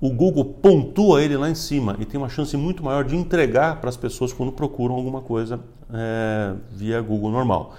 o 0.00 0.10
Google 0.10 0.44
pontua 0.44 1.22
ele 1.22 1.36
lá 1.36 1.50
em 1.50 1.54
cima 1.56 1.96
e 1.98 2.04
tem 2.04 2.18
uma 2.18 2.28
chance 2.28 2.56
muito 2.56 2.84
maior 2.84 3.04
de 3.04 3.16
entregar 3.16 3.80
para 3.80 3.90
as 3.90 3.96
pessoas 3.96 4.32
quando 4.32 4.52
procuram 4.52 4.94
alguma 4.94 5.20
coisa 5.20 5.60
é, 5.92 6.54
via 6.70 7.00
Google 7.00 7.30
normal. 7.30 7.74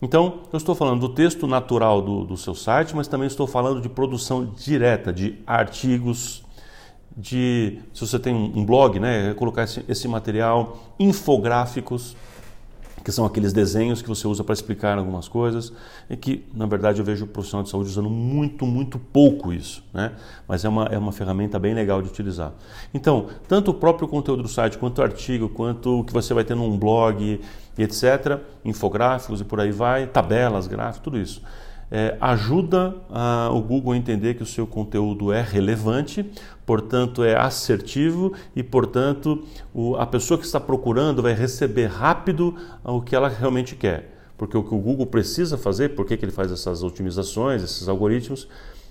Então, 0.00 0.40
eu 0.52 0.56
estou 0.56 0.74
falando 0.74 1.00
do 1.00 1.08
texto 1.08 1.46
natural 1.46 2.00
do, 2.00 2.24
do 2.24 2.36
seu 2.36 2.54
site, 2.54 2.94
mas 2.94 3.08
também 3.08 3.26
estou 3.26 3.46
falando 3.46 3.80
de 3.80 3.88
produção 3.88 4.46
direta 4.56 5.12
de 5.12 5.40
artigos, 5.46 6.44
de 7.18 7.80
se 7.92 8.06
você 8.06 8.16
tem 8.16 8.32
um 8.32 8.64
blog, 8.64 9.00
né, 9.00 9.34
colocar 9.34 9.64
esse, 9.64 9.84
esse 9.88 10.06
material, 10.06 10.78
infográficos 11.00 12.16
que 13.04 13.10
são 13.12 13.24
aqueles 13.24 13.54
desenhos 13.54 14.02
que 14.02 14.08
você 14.08 14.28
usa 14.28 14.44
para 14.44 14.52
explicar 14.52 14.98
algumas 14.98 15.28
coisas, 15.28 15.72
e 16.10 16.16
que, 16.16 16.44
na 16.52 16.66
verdade, 16.66 17.00
eu 17.00 17.04
vejo 17.04 17.24
o 17.24 17.28
profissional 17.28 17.64
de 17.64 17.70
saúde 17.70 17.88
usando 17.88 18.10
muito, 18.10 18.66
muito 18.66 18.98
pouco 18.98 19.50
isso, 19.50 19.82
né? 19.94 20.12
Mas 20.46 20.62
é 20.62 20.68
uma, 20.68 20.84
é 20.86 20.98
uma 20.98 21.10
ferramenta 21.10 21.58
bem 21.58 21.72
legal 21.72 22.02
de 22.02 22.08
utilizar. 22.08 22.52
Então, 22.92 23.28
tanto 23.48 23.70
o 23.70 23.74
próprio 23.74 24.06
conteúdo 24.06 24.42
do 24.42 24.48
site, 24.48 24.76
quanto 24.76 24.98
o 24.98 25.02
artigo, 25.02 25.48
quanto 25.48 26.00
o 26.00 26.04
que 26.04 26.12
você 26.12 26.34
vai 26.34 26.44
ter 26.44 26.54
num 26.54 26.76
blog, 26.76 27.40
etc., 27.78 28.40
infográficos 28.62 29.40
e 29.40 29.44
por 29.44 29.58
aí 29.58 29.72
vai, 29.72 30.06
tabelas, 30.06 30.66
gráficos, 30.66 31.00
tudo 31.02 31.18
isso 31.18 31.40
é, 31.90 32.16
ajuda 32.20 32.94
a, 33.10 33.50
o 33.52 33.60
Google 33.60 33.92
a 33.92 33.96
entender 33.96 34.34
que 34.34 34.42
o 34.42 34.46
seu 34.46 34.66
conteúdo 34.66 35.32
é 35.32 35.40
relevante, 35.40 36.24
portanto 36.66 37.24
é 37.24 37.36
assertivo 37.36 38.32
e, 38.54 38.62
portanto, 38.62 39.44
o, 39.72 39.96
a 39.96 40.06
pessoa 40.06 40.38
que 40.38 40.44
está 40.44 40.60
procurando 40.60 41.22
vai 41.22 41.32
receber 41.32 41.86
rápido 41.86 42.54
o 42.84 43.00
que 43.00 43.16
ela 43.16 43.28
realmente 43.28 43.74
quer. 43.74 44.16
Porque 44.36 44.56
o 44.56 44.62
que 44.62 44.74
o 44.74 44.78
Google 44.78 45.06
precisa 45.06 45.58
fazer, 45.58 45.94
por 45.94 46.06
que, 46.06 46.16
que 46.16 46.24
ele 46.24 46.32
faz 46.32 46.52
essas 46.52 46.82
otimizações, 46.82 47.62
esses 47.62 47.88
algoritmos? 47.88 48.48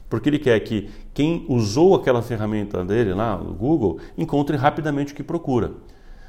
Porque 0.09 0.29
ele 0.29 0.39
quer 0.39 0.59
que 0.59 0.89
quem 1.13 1.45
usou 1.47 1.95
aquela 1.95 2.21
ferramenta 2.21 2.83
dele 2.83 3.13
lá, 3.13 3.39
o 3.39 3.53
Google, 3.53 3.99
encontre 4.17 4.57
rapidamente 4.57 5.13
o 5.13 5.15
que 5.15 5.23
procura. 5.23 5.71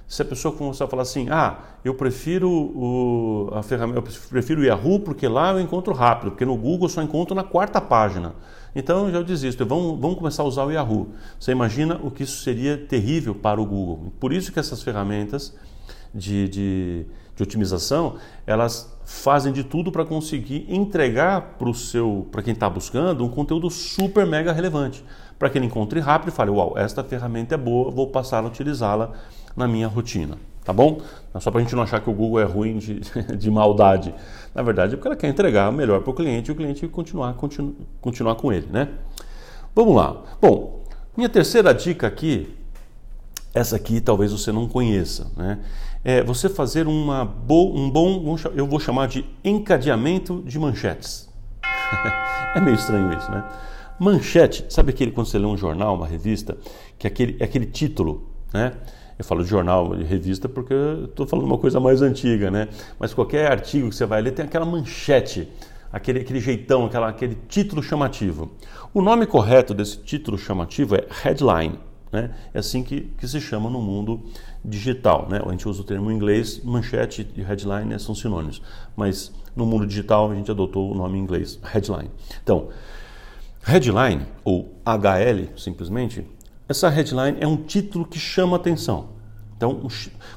Se 0.08 0.22
a 0.22 0.24
pessoa 0.24 0.54
começar 0.54 0.86
a 0.86 0.88
falar 0.88 1.02
assim, 1.02 1.28
ah, 1.28 1.58
eu 1.84 1.92
prefiro 1.92 2.50
o, 2.50 3.50
a 3.52 3.62
ferramenta, 3.62 3.98
eu 3.98 4.02
prefiro 4.30 4.62
o 4.62 4.64
Yahoo 4.64 5.00
porque 5.00 5.28
lá 5.28 5.52
eu 5.52 5.60
encontro 5.60 5.92
rápido, 5.92 6.30
porque 6.30 6.46
no 6.46 6.56
Google 6.56 6.86
eu 6.86 6.88
só 6.88 7.02
encontro 7.02 7.34
na 7.34 7.44
quarta 7.44 7.78
página. 7.78 8.34
Então 8.74 9.10
já 9.10 9.18
eu 9.18 9.24
desisto, 9.24 9.66
vamos, 9.66 10.00
vamos 10.00 10.16
começar 10.16 10.42
a 10.42 10.46
usar 10.46 10.64
o 10.64 10.70
Yahoo. 10.70 11.08
Você 11.38 11.52
imagina 11.52 12.00
o 12.02 12.10
que 12.10 12.22
isso 12.22 12.42
seria 12.42 12.78
terrível 12.78 13.34
para 13.34 13.60
o 13.60 13.66
Google. 13.66 14.10
Por 14.18 14.32
isso 14.32 14.50
que 14.50 14.58
essas 14.58 14.82
ferramentas 14.82 15.54
de, 16.14 16.48
de, 16.48 17.06
de 17.36 17.42
otimização, 17.42 18.14
elas 18.46 18.96
fazem 19.04 19.52
de 19.52 19.62
tudo 19.62 19.92
para 19.92 20.06
conseguir 20.06 20.64
entregar 20.70 21.56
para 21.58 21.68
o 21.68 21.74
seu, 21.74 22.26
para 22.32 22.42
quem 22.42 22.54
está 22.54 22.68
buscando, 22.70 23.26
um 23.26 23.28
conteúdo 23.28 23.68
super 23.68 24.26
mega 24.26 24.52
relevante. 24.52 25.04
Para 25.38 25.50
que 25.50 25.58
ele 25.58 25.66
encontre 25.66 26.00
rápido 26.00 26.30
e 26.30 26.32
fale, 26.32 26.50
uau, 26.50 26.76
esta 26.76 27.04
ferramenta 27.04 27.54
é 27.54 27.58
boa, 27.58 27.90
vou 27.90 28.08
passar 28.08 28.42
a 28.42 28.46
utilizá-la 28.46 29.12
na 29.58 29.68
minha 29.68 29.88
rotina, 29.88 30.38
tá 30.64 30.72
bom? 30.72 31.00
Só 31.38 31.50
para 31.50 31.60
a 31.60 31.62
gente 31.62 31.74
não 31.74 31.82
achar 31.82 32.00
que 32.00 32.08
o 32.08 32.12
Google 32.12 32.40
é 32.40 32.44
ruim 32.44 32.78
de, 32.78 33.00
de 33.36 33.50
maldade. 33.50 34.14
Na 34.54 34.62
verdade, 34.62 34.94
é 34.94 34.96
porque 34.96 35.08
ela 35.08 35.16
quer 35.16 35.28
entregar 35.28 35.70
melhor 35.70 36.00
para 36.00 36.10
o 36.10 36.14
cliente 36.14 36.50
e 36.50 36.52
o 36.52 36.54
cliente 36.54 36.86
continuar, 36.88 37.34
continu, 37.34 37.76
continuar 38.00 38.34
com 38.36 38.52
ele, 38.52 38.66
né? 38.70 38.88
Vamos 39.74 39.94
lá. 39.94 40.22
Bom, 40.40 40.82
Minha 41.16 41.28
terceira 41.28 41.74
dica 41.74 42.06
aqui, 42.06 42.54
essa 43.52 43.76
aqui 43.76 44.00
talvez 44.00 44.30
você 44.32 44.52
não 44.52 44.68
conheça, 44.68 45.30
né? 45.36 45.58
É 46.04 46.22
você 46.22 46.48
fazer 46.48 46.86
uma 46.86 47.24
bo 47.24 47.74
um 47.76 47.90
bom, 47.90 48.36
eu 48.54 48.66
vou 48.66 48.78
chamar 48.78 49.08
de 49.08 49.24
encadeamento 49.44 50.42
de 50.46 50.58
manchetes. 50.58 51.28
é 52.54 52.60
meio 52.60 52.76
estranho 52.76 53.12
isso, 53.12 53.30
né? 53.30 53.44
Manchete, 53.98 54.64
sabe 54.68 54.90
aquele 54.90 55.10
quando 55.10 55.26
você 55.26 55.38
lê 55.38 55.46
um 55.46 55.56
jornal, 55.56 55.96
uma 55.96 56.06
revista, 56.06 56.56
que 56.96 57.06
é 57.06 57.10
aquele, 57.10 57.36
é 57.40 57.44
aquele 57.44 57.66
título, 57.66 58.28
né? 58.52 58.72
Eu 59.18 59.24
falo 59.24 59.42
de 59.42 59.50
jornal, 59.50 59.96
de 59.96 60.04
revista, 60.04 60.48
porque 60.48 60.74
estou 61.04 61.26
falando 61.26 61.46
uma 61.46 61.58
coisa 61.58 61.80
mais 61.80 62.00
antiga, 62.02 62.50
né? 62.50 62.68
Mas 62.98 63.12
qualquer 63.12 63.50
artigo 63.50 63.88
que 63.88 63.96
você 63.96 64.06
vai 64.06 64.22
ler 64.22 64.30
tem 64.30 64.44
aquela 64.44 64.64
manchete, 64.64 65.48
aquele, 65.92 66.20
aquele 66.20 66.40
jeitão, 66.40 66.86
aquela, 66.86 67.08
aquele 67.08 67.36
título 67.48 67.82
chamativo. 67.82 68.52
O 68.94 69.02
nome 69.02 69.26
correto 69.26 69.74
desse 69.74 69.98
título 69.98 70.38
chamativo 70.38 70.94
é 70.94 71.04
headline. 71.22 71.78
Né? 72.12 72.30
É 72.54 72.60
assim 72.60 72.82
que, 72.82 73.12
que 73.18 73.28
se 73.28 73.40
chama 73.40 73.68
no 73.68 73.82
mundo 73.82 74.22
digital. 74.64 75.26
Né? 75.28 75.42
A 75.44 75.50
gente 75.50 75.68
usa 75.68 75.82
o 75.82 75.84
termo 75.84 76.10
em 76.10 76.14
inglês, 76.14 76.62
manchete 76.64 77.28
e 77.36 77.42
headline 77.42 77.98
são 77.98 78.14
sinônimos, 78.14 78.62
mas 78.96 79.32
no 79.54 79.66
mundo 79.66 79.86
digital 79.86 80.30
a 80.30 80.34
gente 80.34 80.50
adotou 80.50 80.90
o 80.90 80.94
nome 80.94 81.18
em 81.18 81.22
inglês, 81.22 81.58
headline. 81.62 82.10
Então, 82.42 82.68
headline, 83.62 84.22
ou 84.44 84.72
HL 84.86 85.58
simplesmente, 85.58 86.24
essa 86.68 86.88
headline 86.88 87.38
é 87.40 87.46
um 87.46 87.56
título 87.56 88.04
que 88.04 88.18
chama 88.18 88.56
atenção. 88.56 89.16
Então, 89.56 89.88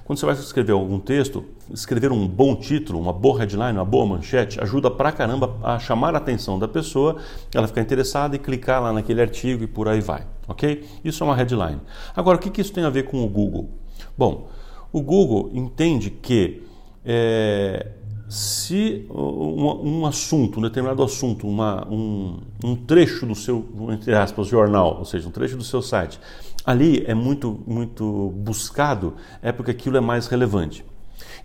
quando 0.03 0.17
você 0.17 0.25
vai 0.25 0.33
escrever 0.33 0.71
algum 0.71 0.99
texto, 0.99 1.45
escrever 1.71 2.11
um 2.11 2.27
bom 2.27 2.55
título, 2.55 2.99
uma 2.99 3.13
boa 3.13 3.37
headline, 3.39 3.77
uma 3.77 3.85
boa 3.85 4.03
manchete, 4.03 4.59
ajuda 4.59 4.89
pra 4.89 5.11
caramba 5.11 5.57
a 5.61 5.77
chamar 5.77 6.15
a 6.15 6.17
atenção 6.17 6.57
da 6.57 6.67
pessoa, 6.67 7.17
ela 7.53 7.67
ficar 7.67 7.81
interessada 7.81 8.35
e 8.35 8.39
clicar 8.39 8.81
lá 8.81 8.91
naquele 8.91 9.21
artigo 9.21 9.63
e 9.63 9.67
por 9.67 9.87
aí 9.87 10.01
vai, 10.01 10.25
ok? 10.47 10.83
Isso 11.03 11.23
é 11.23 11.27
uma 11.27 11.35
headline. 11.35 11.79
Agora, 12.15 12.37
o 12.37 12.39
que 12.39 12.59
isso 12.59 12.73
tem 12.73 12.83
a 12.83 12.89
ver 12.89 13.03
com 13.03 13.23
o 13.23 13.29
Google? 13.29 13.69
Bom, 14.17 14.49
o 14.91 15.01
Google 15.01 15.51
entende 15.53 16.09
que 16.09 16.63
é, 17.05 17.91
se 18.31 19.05
um, 19.09 19.99
um, 19.99 20.05
assunto, 20.05 20.59
um 20.59 20.61
determinado 20.61 21.03
assunto, 21.03 21.45
uma, 21.45 21.85
um, 21.89 22.39
um, 22.63 22.77
trecho 22.77 23.25
do 23.25 23.35
seu, 23.35 23.67
entre 23.89 24.15
aspas, 24.15 24.47
jornal, 24.47 24.99
ou 24.99 25.03
seja, 25.03 25.27
um 25.27 25.31
trecho 25.31 25.57
do 25.57 25.65
seu 25.65 25.81
site, 25.81 26.17
ali 26.65 27.03
é 27.05 27.13
muito, 27.13 27.61
muito 27.67 28.29
buscado, 28.37 29.15
é 29.41 29.51
porque 29.51 29.71
aquilo 29.71 29.97
é 29.97 29.99
mais 29.99 30.27
relevante. 30.27 30.85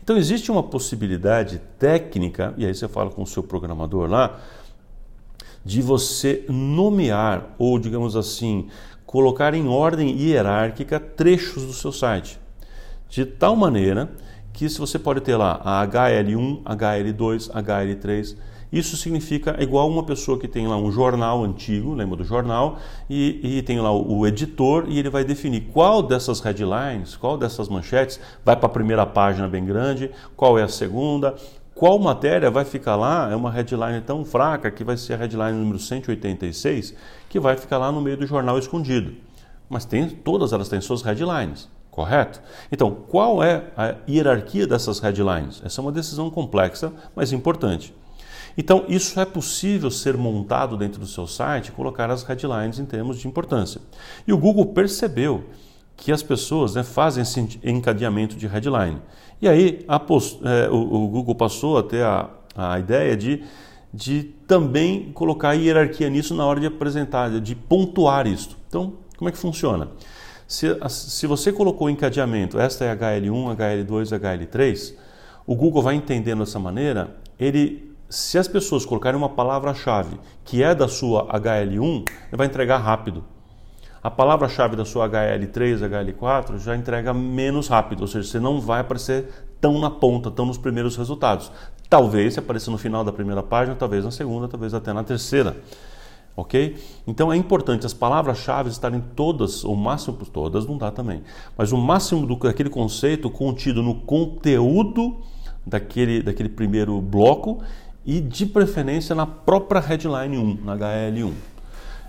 Então 0.01 0.17
existe 0.17 0.49
uma 0.49 0.63
possibilidade 0.63 1.61
técnica, 1.77 2.55
e 2.57 2.65
aí 2.65 2.73
você 2.73 2.87
fala 2.87 3.11
com 3.11 3.25
o 3.25 3.27
seu 3.27 3.43
programador 3.43 4.09
lá, 4.09 4.39
de 5.65 5.83
você 5.83 6.45
nomear, 6.49 7.57
ou 7.59 7.81
digamos 7.81 8.15
assim, 8.15 8.69
colocar 9.05 9.55
em 9.55 9.67
ordem 9.67 10.17
hierárquica 10.17 11.01
trechos 11.01 11.65
do 11.67 11.73
seu 11.73 11.91
site. 11.91 12.39
De 13.09 13.27
tal 13.27 13.57
maneira 13.57 14.09
que 14.57 14.71
se 14.71 14.79
você 14.79 14.99
pode 14.99 15.21
ter 15.21 15.37
lá 15.37 15.61
a 15.63 15.87
HL1, 15.87 16.63
HL2, 16.63 17.51
HL3, 17.51 18.37
isso 18.73 18.97
significa 18.97 19.55
igual 19.63 19.87
uma 19.87 20.03
pessoa 20.03 20.39
que 20.39 20.49
tem 20.49 20.67
lá 20.67 20.79
um 20.79 20.91
jornal 20.91 21.45
antigo, 21.45 21.93
lembra 21.93 22.17
do 22.17 22.25
jornal, 22.25 22.79
e, 23.09 23.59
e, 23.59 23.63
tem 23.63 23.79
lá 23.79 23.93
o 23.93 24.27
editor 24.27 24.87
e 24.89 24.99
ele 24.99 25.11
vai 25.11 25.25
definir 25.25 25.61
qual 25.75 26.03
dessas 26.03 26.41
headlines, 26.41 27.17
qual 27.17 27.37
dessas 27.37 27.69
manchetes 27.69 28.19
vai 28.43 28.57
para 28.57 28.65
a 28.65 28.71
primeira 28.71 29.05
página 29.05 29.47
bem 29.47 29.63
grande, 29.63 30.11
qual 30.35 30.59
é 30.59 30.63
a 30.63 30.69
segunda, 30.69 31.35
qual 31.75 31.99
matéria 31.99 32.51
vai 32.51 32.65
ficar 32.65 32.97
lá, 32.97 33.31
é 33.31 33.37
uma 33.37 33.51
headline 33.51 34.01
tão 34.01 34.25
fraca 34.25 34.71
que 34.71 34.83
vai 34.83 34.97
ser 34.97 35.13
a 35.13 35.17
headline 35.19 35.59
número 35.59 35.79
186, 35.79 36.95
que 37.29 37.39
vai 37.39 37.59
ficar 37.59 37.77
lá 37.77 37.93
no 37.93 38.01
meio 38.01 38.17
do 38.17 38.27
jornal 38.27 38.59
escondido. 38.59 39.17
Mas 39.69 39.85
tem, 39.85 40.09
todas 40.09 40.55
elas 40.55 40.71
têm 40.71 40.81
suas 40.81 41.03
headlines 41.03 41.76
correto? 41.97 42.43
Então, 42.71 42.95
qual 43.09 43.43
é 43.43 43.65
a 43.75 43.95
hierarquia 44.07 44.67
dessas 44.67 44.99
headlines? 44.99 45.63
Essa 45.65 45.81
é 45.81 45.83
uma 45.83 45.91
decisão 45.91 46.29
complexa, 46.29 46.93
mas 47.17 47.33
importante. 47.33 47.95
Então, 48.57 48.85
isso 48.87 49.19
é 49.19 49.25
possível 49.25 49.91
ser 49.91 50.15
montado 50.15 50.77
dentro 50.77 51.01
do 51.01 51.07
seu 51.07 51.27
site, 51.27 51.73
colocar 51.73 52.11
as 52.11 52.23
headlines 52.23 52.79
em 52.79 52.85
termos 52.85 53.19
de 53.19 53.27
importância. 53.27 53.81
E 54.27 54.33
o 54.33 54.37
Google 54.37 54.67
percebeu 54.67 55.45
que 55.97 56.13
as 56.13 56.23
pessoas 56.23 56.75
né, 56.75 56.83
fazem 56.83 57.23
esse 57.23 57.59
encadeamento 57.65 58.37
de 58.37 58.47
headline. 58.47 59.01
E 59.41 59.49
aí 59.49 59.83
a, 59.89 59.97
é, 59.97 60.69
o, 60.69 60.77
o, 60.77 61.09
Google 61.09 61.35
passou 61.35 61.79
a 61.79 61.83
ter 61.83 62.03
a, 62.03 62.29
a 62.55 62.79
ideia 62.79 63.17
de, 63.17 63.43
de 63.93 64.23
também 64.47 65.13
colocar 65.15 65.55
hierarquia 65.55 66.11
nisso 66.11 66.35
na 66.35 66.45
hora 66.45 66.61
de 66.61 66.67
apresentar, 66.67 67.41
de 67.41 67.55
pontuar 67.55 68.27
isso. 68.27 68.55
Então, 68.69 68.93
como 69.17 69.31
é 69.31 69.33
que 69.33 69.39
funciona? 69.39 69.89
Se, 70.47 70.79
se 70.89 71.27
você 71.27 71.53
colocou 71.53 71.91
encadeamento, 71.91 72.59
esta 72.59 72.85
é 72.85 72.95
HL1, 72.95 73.57
HL2, 73.57 74.19
HL3, 74.19 74.95
o 75.45 75.57
Google 75.57 75.83
vai 75.83 75.97
entendendo 75.97 76.41
dessa 76.41 76.59
maneira, 76.59 77.17
ele, 77.39 77.97
se 78.09 78.39
as 78.39 78.47
pessoas 78.47 78.87
colocarem 78.87 79.19
uma 79.19 79.29
palavra-chave 79.29 80.21
que 80.45 80.63
é 80.63 80.73
da 80.73 80.87
sua 80.87 81.27
HL1, 81.41 82.09
ele 82.29 82.37
vai 82.37 82.47
entregar 82.47 82.79
rápido. 82.79 83.25
A 84.01 84.11
palavra-chave 84.11 84.77
da 84.77 84.85
sua 84.85 85.09
HL3, 85.09 85.81
HL4 85.81 86.59
já 86.59 86.77
entrega 86.77 87.13
menos 87.13 87.67
rápido, 87.67 88.03
ou 88.03 88.07
seja, 88.07 88.29
você 88.29 88.39
não 88.39 88.61
vai 88.61 88.81
aparecer 88.81 89.29
tão 89.61 89.81
na 89.81 89.91
ponta, 89.91 90.31
tão 90.31 90.47
nos 90.47 90.59
primeiros 90.59 90.97
resultados. 90.97 91.51
Talvez 91.91 92.39
apareça 92.39 92.71
no 92.71 92.79
final 92.79 93.03
da 93.03 93.13
primeira 93.13 93.43
página, 93.43 93.75
talvez 93.75 94.05
na 94.05 94.13
segunda, 94.13 94.47
talvez 94.47 94.75
até 94.75 94.93
na 94.93 95.03
terceira 95.03 95.57
ok? 96.37 96.77
Então 97.07 97.33
é 97.33 97.37
importante 97.37 97.87
as 97.87 97.95
palavras-chave 97.95 98.69
estarem 98.69 99.03
todas, 99.15 99.65
o 99.65 99.75
máximo 99.75 100.17
todas 100.33 100.67
não 100.67 100.77
dá 100.77 100.91
também, 100.91 101.23
mas 101.57 101.73
o 101.73 101.79
máximo 101.79 102.27
do, 102.27 102.37
daquele 102.37 102.69
conceito 102.69 103.31
contido 103.31 103.83
no 103.83 103.95
conteúdo 103.95 105.17
daquele, 105.67 106.23
daquele 106.23 106.49
primeiro 106.49 107.01
bloco 107.01 107.63
e 108.05 108.21
de 108.21 108.45
preferência 108.47 109.15
na 109.15 109.27
própria 109.27 109.81
headline 109.81 110.37
1, 110.37 110.65
na 110.65 110.77
HL1. 110.77 111.33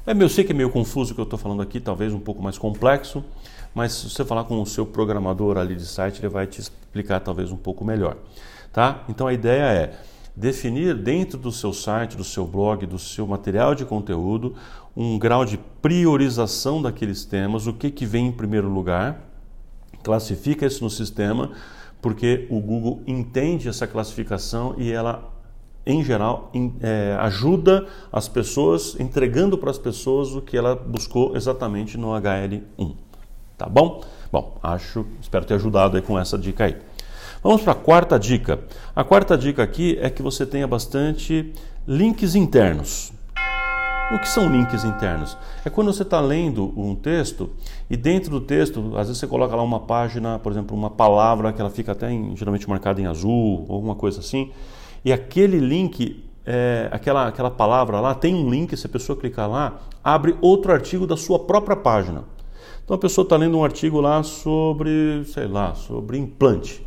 É, 0.06 0.12
eu 0.12 0.30
sei 0.30 0.44
que 0.44 0.52
é 0.52 0.56
meio 0.56 0.70
confuso 0.70 1.12
o 1.12 1.16
que 1.16 1.22
eu 1.22 1.24
estou 1.24 1.40
falando 1.40 1.62
aqui, 1.62 1.80
talvez 1.80 2.14
um 2.14 2.20
pouco 2.20 2.42
mais 2.42 2.58
complexo, 2.58 3.24
mas 3.74 3.94
se 3.94 4.10
você 4.10 4.24
falar 4.24 4.44
com 4.44 4.62
o 4.62 4.66
seu 4.66 4.86
programador 4.86 5.58
ali 5.58 5.76
de 5.76 5.86
site, 5.86 6.20
ele 6.20 6.30
vai 6.30 6.46
te 6.46 6.62
explicar 6.62 7.20
talvez 7.20 7.52
um 7.52 7.58
pouco 7.58 7.84
melhor. 7.84 8.18
Tá? 8.72 9.04
Então 9.10 9.28
a 9.28 9.34
ideia 9.34 9.64
é 9.64 9.94
definir 10.38 10.94
dentro 10.94 11.36
do 11.40 11.52
seu 11.52 11.74
site, 11.74 12.16
do 12.16 12.24
seu 12.24 12.46
blog, 12.46 12.86
do 12.86 13.00
seu 13.00 13.26
material 13.26 13.74
de 13.74 13.84
conteúdo, 13.84 14.54
um 14.96 15.18
grau 15.18 15.44
de 15.44 15.58
priorização 15.82 16.80
daqueles 16.80 17.26
temas, 17.26 17.66
o 17.66 17.74
que, 17.74 17.90
que 17.90 18.06
vem 18.06 18.28
em 18.28 18.32
primeiro 18.32 18.70
lugar, 18.70 19.20
classifica 20.04 20.68
isso 20.68 20.84
no 20.84 20.92
sistema, 20.92 21.54
porque 22.00 22.46
o 22.52 22.62
Google 22.62 23.02
entende 23.08 23.68
essa 23.68 23.88
classificação 23.88 24.76
e 24.78 24.92
ela, 24.92 25.28
em 25.84 26.04
geral, 26.04 26.52
é, 26.82 27.18
ajuda 27.20 27.88
as 28.12 28.28
pessoas, 28.28 28.96
entregando 29.00 29.58
para 29.58 29.72
as 29.72 29.80
pessoas 29.80 30.36
o 30.36 30.42
que 30.42 30.56
ela 30.56 30.76
buscou 30.76 31.36
exatamente 31.36 31.98
no 31.98 32.10
HL1. 32.10 32.96
Tá 33.58 33.66
bom? 33.68 34.04
Bom, 34.32 34.56
acho, 34.62 35.04
espero 35.20 35.46
ter 35.46 35.56
ajudado 35.56 35.98
aí 35.98 36.04
com 36.04 36.20
essa 36.20 36.38
dica 36.38 36.66
aí. 36.66 36.78
Vamos 37.44 37.62
para 37.62 37.74
a 37.74 37.76
quarta 37.76 38.18
dica. 38.18 38.60
A 38.96 39.04
quarta 39.04 39.38
dica 39.38 39.62
aqui 39.62 39.98
é 40.02 40.10
que 40.10 40.24
você 40.24 40.46
tenha 40.46 40.68
bastante 40.68 41.54
links 41.88 42.34
internos. 42.34 43.14
O 44.12 44.20
que 44.20 44.28
são 44.28 44.50
links 44.50 44.84
internos? 44.84 45.38
É 45.64 45.70
quando 45.70 45.94
você 45.94 46.02
está 46.02 46.20
lendo 46.20 46.74
um 46.76 46.96
texto 46.96 47.50
e 47.90 47.96
dentro 47.96 48.32
do 48.32 48.42
texto, 48.42 48.94
às 48.96 49.08
vezes 49.08 49.18
você 49.18 49.28
coloca 49.28 49.56
lá 49.56 49.62
uma 49.62 49.82
página, 49.82 50.40
por 50.40 50.52
exemplo, 50.52 50.76
uma 50.76 50.90
palavra 50.90 51.54
que 51.54 51.62
ela 51.62 51.70
fica 51.70 51.92
até 51.92 52.10
em, 52.10 52.36
geralmente 52.36 52.68
marcada 52.68 53.02
em 53.02 53.06
azul 53.06 53.66
alguma 53.70 53.96
coisa 53.96 54.20
assim, 54.20 54.52
e 55.04 55.12
aquele 55.12 55.60
link, 55.60 56.24
é, 56.46 56.88
aquela, 56.92 57.28
aquela 57.28 57.52
palavra 57.52 58.00
lá 58.00 58.16
tem 58.16 58.34
um 58.34 58.50
link, 58.50 58.76
se 58.76 58.88
a 58.88 58.90
pessoa 58.90 59.18
clicar 59.20 59.50
lá, 59.50 59.78
abre 60.02 60.36
outro 60.42 60.72
artigo 60.72 61.06
da 61.06 61.18
sua 61.18 61.40
própria 61.40 61.76
página. 61.76 62.24
Então 62.84 62.96
a 62.96 63.00
pessoa 63.00 63.24
está 63.24 63.36
lendo 63.36 63.58
um 63.58 63.64
artigo 63.64 64.00
lá 64.00 64.24
sobre, 64.24 65.24
sei 65.26 65.48
lá, 65.48 65.76
sobre 65.76 66.18
implante. 66.18 66.87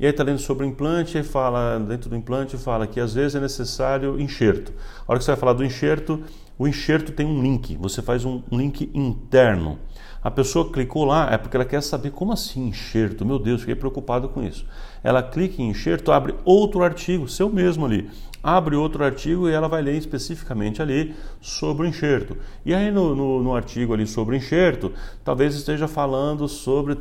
E 0.00 0.06
aí 0.06 0.12
está 0.12 0.24
lendo 0.24 0.38
sobre 0.38 0.64
o 0.64 0.68
implante 0.68 1.18
e 1.18 1.22
fala, 1.22 1.78
dentro 1.78 2.08
do 2.08 2.16
implante, 2.16 2.56
fala 2.56 2.86
que 2.86 2.98
às 2.98 3.12
vezes 3.12 3.34
é 3.34 3.40
necessário 3.40 4.18
enxerto. 4.18 4.72
A 5.06 5.12
hora 5.12 5.18
que 5.18 5.24
você 5.26 5.32
vai 5.32 5.38
falar 5.38 5.52
do 5.52 5.62
enxerto, 5.62 6.24
o 6.58 6.66
enxerto 6.66 7.12
tem 7.12 7.26
um 7.26 7.42
link, 7.42 7.76
você 7.76 8.00
faz 8.00 8.24
um 8.24 8.42
link 8.50 8.90
interno. 8.94 9.78
A 10.22 10.30
pessoa 10.30 10.72
clicou 10.72 11.04
lá, 11.04 11.30
é 11.30 11.36
porque 11.36 11.54
ela 11.54 11.66
quer 11.66 11.82
saber 11.82 12.12
como 12.12 12.32
assim 12.32 12.68
enxerto. 12.68 13.26
Meu 13.26 13.38
Deus, 13.38 13.60
fiquei 13.60 13.74
preocupado 13.74 14.30
com 14.30 14.42
isso. 14.42 14.64
Ela 15.04 15.22
clica 15.22 15.60
em 15.60 15.68
enxerto, 15.68 16.12
abre 16.12 16.34
outro 16.46 16.82
artigo, 16.82 17.28
seu 17.28 17.50
mesmo 17.50 17.84
ali. 17.84 18.08
Abre 18.42 18.76
outro 18.76 19.04
artigo 19.04 19.50
e 19.50 19.52
ela 19.52 19.68
vai 19.68 19.82
ler 19.82 19.96
especificamente 19.96 20.80
ali 20.80 21.14
sobre 21.42 21.86
o 21.86 21.88
enxerto. 21.88 22.38
E 22.64 22.72
aí 22.72 22.90
no, 22.90 23.14
no, 23.14 23.42
no 23.42 23.54
artigo 23.54 23.92
ali 23.92 24.06
sobre 24.06 24.34
o 24.34 24.38
enxerto, 24.38 24.94
talvez 25.22 25.54
esteja 25.54 25.86
falando 25.86 26.48
sobre 26.48 26.96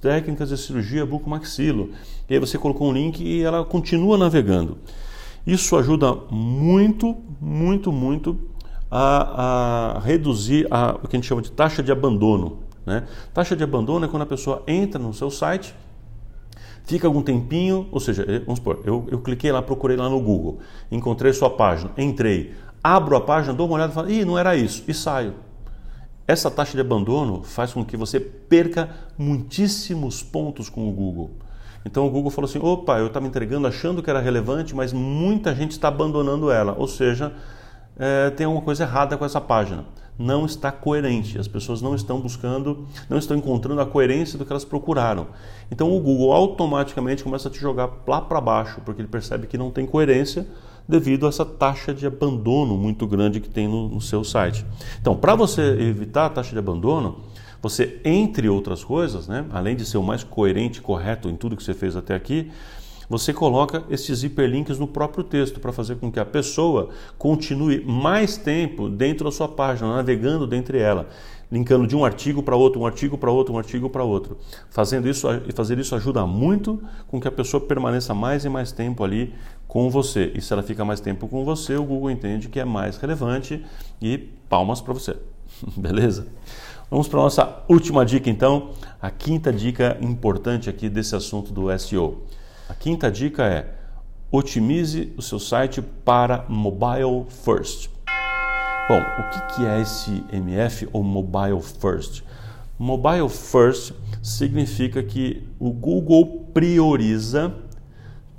técnicas 0.00 0.50
de 0.50 0.58
cirurgia 0.58 1.06
bucomaxilo. 1.06 1.90
E 2.28 2.34
aí 2.34 2.40
você 2.40 2.58
colocou 2.58 2.88
um 2.88 2.92
link 2.92 3.22
e 3.22 3.42
ela 3.42 3.64
continua 3.64 4.16
navegando. 4.16 4.78
Isso 5.46 5.76
ajuda 5.76 6.14
muito, 6.30 7.16
muito, 7.40 7.92
muito 7.92 8.38
a, 8.90 9.96
a 9.96 10.00
reduzir 10.00 10.66
a, 10.70 10.92
o 11.02 11.08
que 11.08 11.16
a 11.16 11.18
gente 11.18 11.26
chama 11.26 11.42
de 11.42 11.52
taxa 11.52 11.82
de 11.82 11.92
abandono. 11.92 12.60
Né? 12.86 13.04
Taxa 13.32 13.56
de 13.56 13.62
abandono 13.62 14.04
é 14.06 14.08
quando 14.08 14.22
a 14.22 14.26
pessoa 14.26 14.62
entra 14.66 14.98
no 14.98 15.12
seu 15.12 15.30
site, 15.30 15.74
fica 16.84 17.06
algum 17.06 17.22
tempinho, 17.22 17.88
ou 17.90 18.00
seja, 18.00 18.24
eh, 18.28 18.40
vamos 18.40 18.58
supor, 18.58 18.80
eu, 18.84 19.06
eu 19.10 19.18
cliquei 19.20 19.50
lá, 19.50 19.62
procurei 19.62 19.96
lá 19.96 20.08
no 20.08 20.20
Google, 20.20 20.58
encontrei 20.90 21.32
sua 21.32 21.50
página, 21.50 21.90
entrei, 21.96 22.54
abro 22.82 23.16
a 23.16 23.20
página, 23.20 23.54
dou 23.54 23.66
uma 23.66 23.76
olhada 23.76 23.92
e 23.92 23.94
falo, 23.94 24.10
ih, 24.10 24.24
não 24.24 24.38
era 24.38 24.54
isso, 24.54 24.84
e 24.86 24.94
saio. 24.94 25.34
Essa 26.26 26.50
taxa 26.50 26.72
de 26.72 26.80
abandono 26.80 27.42
faz 27.42 27.72
com 27.72 27.84
que 27.84 27.96
você 27.96 28.18
perca 28.18 28.88
muitíssimos 29.18 30.22
pontos 30.22 30.68
com 30.70 30.88
o 30.88 30.92
Google. 30.92 31.32
Então 31.84 32.06
o 32.06 32.10
Google 32.10 32.30
falou 32.30 32.48
assim: 32.48 32.58
opa, 32.60 32.98
eu 32.98 33.08
estava 33.08 33.26
entregando 33.26 33.66
achando 33.66 34.02
que 34.02 34.10
era 34.10 34.20
relevante, 34.20 34.74
mas 34.74 34.92
muita 34.92 35.54
gente 35.54 35.72
está 35.72 35.88
abandonando 35.88 36.50
ela. 36.50 36.74
Ou 36.78 36.88
seja, 36.88 37.32
é, 37.98 38.30
tem 38.30 38.46
alguma 38.46 38.64
coisa 38.64 38.84
errada 38.84 39.16
com 39.16 39.24
essa 39.24 39.40
página. 39.40 39.84
Não 40.16 40.46
está 40.46 40.70
coerente. 40.70 41.38
As 41.38 41.48
pessoas 41.48 41.82
não 41.82 41.94
estão 41.94 42.20
buscando, 42.20 42.86
não 43.08 43.18
estão 43.18 43.36
encontrando 43.36 43.80
a 43.80 43.86
coerência 43.86 44.38
do 44.38 44.44
que 44.44 44.52
elas 44.52 44.64
procuraram. 44.64 45.26
Então 45.70 45.94
o 45.94 46.00
Google 46.00 46.32
automaticamente 46.32 47.24
começa 47.24 47.48
a 47.48 47.50
te 47.50 47.58
jogar 47.58 47.90
lá 48.06 48.20
para 48.20 48.40
baixo, 48.40 48.80
porque 48.84 49.00
ele 49.00 49.08
percebe 49.08 49.46
que 49.46 49.58
não 49.58 49.70
tem 49.70 49.84
coerência 49.84 50.46
devido 50.88 51.26
a 51.26 51.30
essa 51.30 51.44
taxa 51.44 51.92
de 51.94 52.06
abandono 52.06 52.76
muito 52.76 53.06
grande 53.06 53.40
que 53.40 53.48
tem 53.48 53.66
no, 53.66 53.88
no 53.88 54.00
seu 54.00 54.22
site. 54.22 54.64
Então, 55.00 55.16
para 55.16 55.34
você 55.34 55.62
evitar 55.62 56.26
a 56.26 56.30
taxa 56.30 56.52
de 56.52 56.58
abandono, 56.58 57.20
você, 57.64 57.98
entre 58.04 58.46
outras 58.46 58.84
coisas, 58.84 59.26
né, 59.26 59.46
além 59.50 59.74
de 59.74 59.86
ser 59.86 59.96
o 59.96 60.02
mais 60.02 60.22
coerente 60.22 60.80
e 60.80 60.82
correto 60.82 61.30
em 61.30 61.34
tudo 61.34 61.56
que 61.56 61.62
você 61.62 61.72
fez 61.72 61.96
até 61.96 62.14
aqui, 62.14 62.50
você 63.08 63.32
coloca 63.32 63.84
esses 63.88 64.22
hiperlinks 64.22 64.78
no 64.78 64.86
próprio 64.86 65.24
texto 65.24 65.58
para 65.58 65.72
fazer 65.72 65.96
com 65.96 66.12
que 66.12 66.20
a 66.20 66.26
pessoa 66.26 66.90
continue 67.16 67.82
mais 67.82 68.36
tempo 68.36 68.90
dentro 68.90 69.24
da 69.24 69.32
sua 69.32 69.48
página, 69.48 69.96
navegando 69.96 70.46
dentro 70.46 70.74
dela, 70.76 71.08
linkando 71.50 71.86
de 71.86 71.96
um 71.96 72.04
artigo 72.04 72.42
para 72.42 72.54
outro, 72.54 72.82
um 72.82 72.86
artigo 72.86 73.16
para 73.16 73.30
outro, 73.30 73.54
um 73.54 73.58
artigo 73.58 73.88
para 73.88 74.04
outro. 74.04 74.36
Fazendo 74.68 75.08
isso 75.08 75.26
fazer 75.54 75.78
isso 75.78 75.94
ajuda 75.94 76.26
muito 76.26 76.82
com 77.08 77.18
que 77.18 77.28
a 77.28 77.32
pessoa 77.32 77.62
permaneça 77.62 78.12
mais 78.12 78.44
e 78.44 78.50
mais 78.50 78.72
tempo 78.72 79.02
ali 79.02 79.32
com 79.66 79.88
você. 79.88 80.32
E 80.34 80.42
se 80.42 80.52
ela 80.52 80.62
fica 80.62 80.84
mais 80.84 81.00
tempo 81.00 81.26
com 81.28 81.46
você, 81.46 81.76
o 81.76 81.84
Google 81.84 82.10
entende 82.10 82.50
que 82.50 82.60
é 82.60 82.64
mais 82.64 82.98
relevante 82.98 83.64
e 84.02 84.18
palmas 84.50 84.82
para 84.82 84.92
você. 84.92 85.16
Beleza? 85.76 86.26
Vamos 86.94 87.08
para 87.08 87.18
a 87.18 87.22
nossa 87.24 87.64
última 87.68 88.06
dica 88.06 88.30
então, 88.30 88.70
a 89.02 89.10
quinta 89.10 89.52
dica 89.52 89.98
importante 90.00 90.70
aqui 90.70 90.88
desse 90.88 91.16
assunto 91.16 91.52
do 91.52 91.76
SEO. 91.76 92.22
A 92.68 92.74
quinta 92.74 93.10
dica 93.10 93.44
é: 93.44 93.74
otimize 94.30 95.12
o 95.16 95.20
seu 95.20 95.40
site 95.40 95.82
para 95.82 96.44
mobile 96.48 97.24
first. 97.28 97.90
Bom, 98.88 99.00
o 99.00 99.56
que 99.56 99.66
é 99.66 99.80
esse 99.80 100.22
MF 100.32 100.88
ou 100.92 101.02
mobile 101.02 101.60
first? 101.60 102.22
Mobile 102.78 103.28
first 103.28 103.92
significa 104.22 105.02
que 105.02 105.42
o 105.58 105.72
Google 105.72 106.48
prioriza 106.54 107.52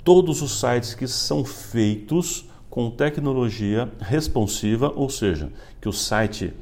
todos 0.02 0.40
os 0.40 0.58
sites 0.58 0.94
que 0.94 1.06
são 1.06 1.44
feitos 1.44 2.48
com 2.70 2.90
tecnologia 2.90 3.92
responsiva, 4.00 4.90
ou 4.96 5.10
seja, 5.10 5.52
que 5.78 5.90
o 5.90 5.92
site 5.92 6.54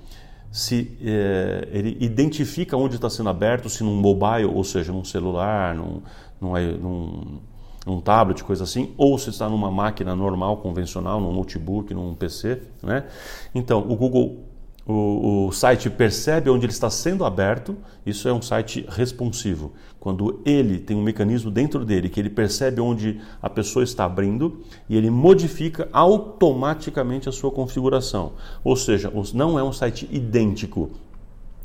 se 0.54 0.96
é, 1.04 1.66
ele 1.73 1.96
identifica 1.99 2.76
onde 2.76 2.94
está 2.94 3.11
sendo 3.11 3.28
aberto, 3.28 3.68
se 3.68 3.82
num 3.82 3.96
mobile, 3.96 4.44
ou 4.44 4.62
seja, 4.62 4.92
num 4.92 5.02
celular, 5.02 5.75
num, 5.75 6.00
num, 6.40 6.52
num, 6.78 7.40
num, 7.84 8.00
tablet, 8.00 8.44
coisa 8.44 8.62
assim, 8.62 8.94
ou 8.96 9.18
se 9.18 9.30
está 9.30 9.49
numa 9.49 9.68
máquina 9.68 10.14
normal, 10.14 10.58
convencional, 10.58 11.20
num 11.20 11.32
notebook, 11.32 11.92
num 11.92 12.14
PC, 12.14 12.62
né? 12.84 13.04
Então, 13.52 13.80
o 13.80 13.96
Google 13.96 14.44
o, 14.86 15.46
o, 15.46 15.52
site 15.52 15.88
percebe 15.88 16.50
onde 16.50 16.66
ele 16.66 16.72
está 16.72 16.90
sendo 16.90 17.24
aberto, 17.24 17.74
isso 18.04 18.28
é 18.28 18.32
um 18.32 18.42
site 18.42 18.84
responsivo. 18.88 19.72
Quando 19.98 20.42
ele 20.44 20.78
tem 20.78 20.94
um 20.94 21.02
mecanismo 21.02 21.50
dentro 21.50 21.86
dele 21.86 22.10
que 22.10 22.20
ele 22.20 22.28
percebe 22.28 22.82
onde 22.82 23.18
a 23.40 23.49
pessoa 23.49 23.82
está 23.82 24.04
abrindo 24.04 24.60
e 24.86 24.94
ele 24.94 25.08
modifica 25.08 25.88
automaticamente 25.90 27.30
a 27.30 27.32
sua 27.32 27.50
configuração. 27.50 28.32
Ou 28.62 28.76
seja, 28.76 29.10
não 29.32 29.58
é 29.58 29.62
um 29.62 29.73
site 29.73 30.06
idêntico. 30.12 30.90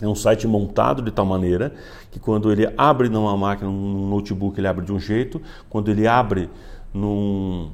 É 0.02 0.08
um 0.08 0.16
site 0.16 0.48
montado 0.48 1.02
de 1.02 1.12
tal 1.12 1.26
maneira 1.26 1.74
que 2.10 2.20
quando 2.20 2.50
ele 2.50 2.74
abre 2.78 3.10
numa 3.10 3.36
máquina, 3.36 3.70
num 3.70 4.08
notebook, 4.08 4.58
ele 4.58 4.68
abre 4.68 4.86
de 4.86 4.94
um 4.94 5.00
jeito, 5.00 5.42
quando 5.70 5.92
ele 5.92 6.08
abre 6.08 6.50
num, 6.94 7.70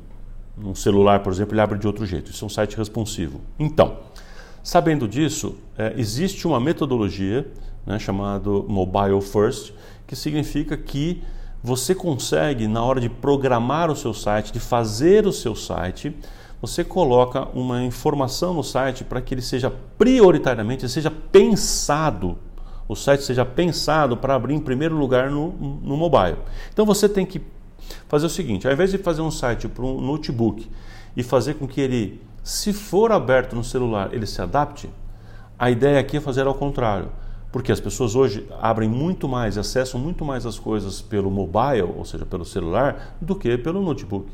num 0.58 0.74
celular, 0.74 1.22
por 1.22 1.32
exemplo, 1.32 1.54
ele 1.54 1.62
abre 1.62 1.78
de 1.78 1.86
outro 1.86 2.04
jeito. 2.04 2.32
Isso 2.32 2.44
é 2.44 2.48
um 2.48 2.50
site 2.50 2.76
responsivo. 2.76 3.42
Então, 3.60 3.98
Sabendo 4.66 5.08
disso, 5.08 5.58
é, 5.78 5.94
existe 5.96 6.48
uma 6.48 6.60
metodologia 6.60 7.46
né, 7.86 8.00
chamada 8.00 8.50
Mobile 8.50 9.22
First, 9.22 9.72
que 10.08 10.16
significa 10.16 10.76
que 10.76 11.22
você 11.64 11.94
consegue, 11.94 12.68
na 12.68 12.84
hora 12.84 13.00
de 13.00 13.08
programar 13.08 13.92
o 13.92 13.96
seu 13.96 14.12
site, 14.12 14.52
de 14.52 14.60
fazer 14.60 15.28
o 15.28 15.32
seu 15.32 15.56
site, 15.56 16.18
você 16.60 16.84
coloca 16.84 17.48
uma 17.54 17.84
informação 17.84 18.56
no 18.56 18.64
site 18.64 19.04
para 19.04 19.22
que 19.22 19.36
ele 19.36 19.42
seja 19.44 19.72
prioritariamente, 20.00 20.90
seja 20.90 21.12
pensado, 21.12 22.36
o 22.88 22.96
site 22.96 23.22
seja 23.22 23.46
pensado 23.46 24.18
para 24.18 24.34
abrir 24.34 24.56
em 24.56 24.60
primeiro 24.60 24.98
lugar 24.98 25.30
no, 25.30 25.52
no 25.52 25.96
mobile. 25.96 26.38
Então 26.74 26.88
você 26.88 27.08
tem 27.08 27.24
que 27.24 27.40
fazer 28.08 28.26
o 28.26 28.30
seguinte: 28.30 28.66
ao 28.66 28.74
invés 28.74 28.90
de 28.90 28.98
fazer 28.98 29.22
um 29.22 29.30
site 29.30 29.68
para 29.68 29.86
um 29.86 30.02
notebook 30.02 30.68
e 31.16 31.22
fazer 31.22 31.54
com 31.54 31.68
que 31.68 31.80
ele 31.80 32.20
se 32.46 32.72
for 32.72 33.12
aberto 33.12 33.56
no 33.56 33.64
celular, 33.64 34.14
ele 34.14 34.28
se 34.28 34.40
adapte, 34.40 34.88
a 35.58 35.72
ideia 35.72 36.00
aqui 36.00 36.18
é 36.18 36.22
fazer 36.22 36.46
ao 36.46 36.54
contrário. 36.54 37.10
Porque 37.52 37.72
as 37.72 37.80
pessoas 37.80 38.16
hoje 38.16 38.48
abrem 38.62 38.88
muito 38.88 39.28
mais, 39.28 39.58
acessam 39.58 40.00
muito 40.00 40.24
mais 40.24 40.46
as 40.46 40.60
coisas 40.60 41.02
pelo 41.02 41.32
mobile, 41.32 41.92
ou 41.98 42.06
seja, 42.06 42.24
pelo 42.24 42.46
celular, 42.46 43.18
do 43.20 43.36
que 43.36 43.58
pelo 43.58 43.82
notebook. 43.82 44.28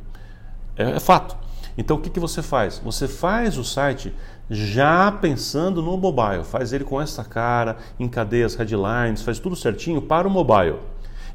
É, 0.75 0.91
é 0.91 0.99
fato. 0.99 1.37
Então 1.77 1.95
o 1.95 2.01
que, 2.01 2.09
que 2.09 2.19
você 2.19 2.41
faz? 2.41 2.81
Você 2.83 3.07
faz 3.07 3.57
o 3.57 3.63
site 3.63 4.13
já 4.49 5.09
pensando 5.09 5.81
no 5.81 5.95
mobile, 5.95 6.43
faz 6.43 6.73
ele 6.73 6.83
com 6.83 6.99
essa 6.99 7.23
cara, 7.23 7.77
encadeia 7.97 8.45
as 8.45 8.55
headlines, 8.55 9.21
faz 9.21 9.39
tudo 9.39 9.55
certinho 9.55 10.01
para 10.01 10.27
o 10.27 10.31
mobile. 10.31 10.79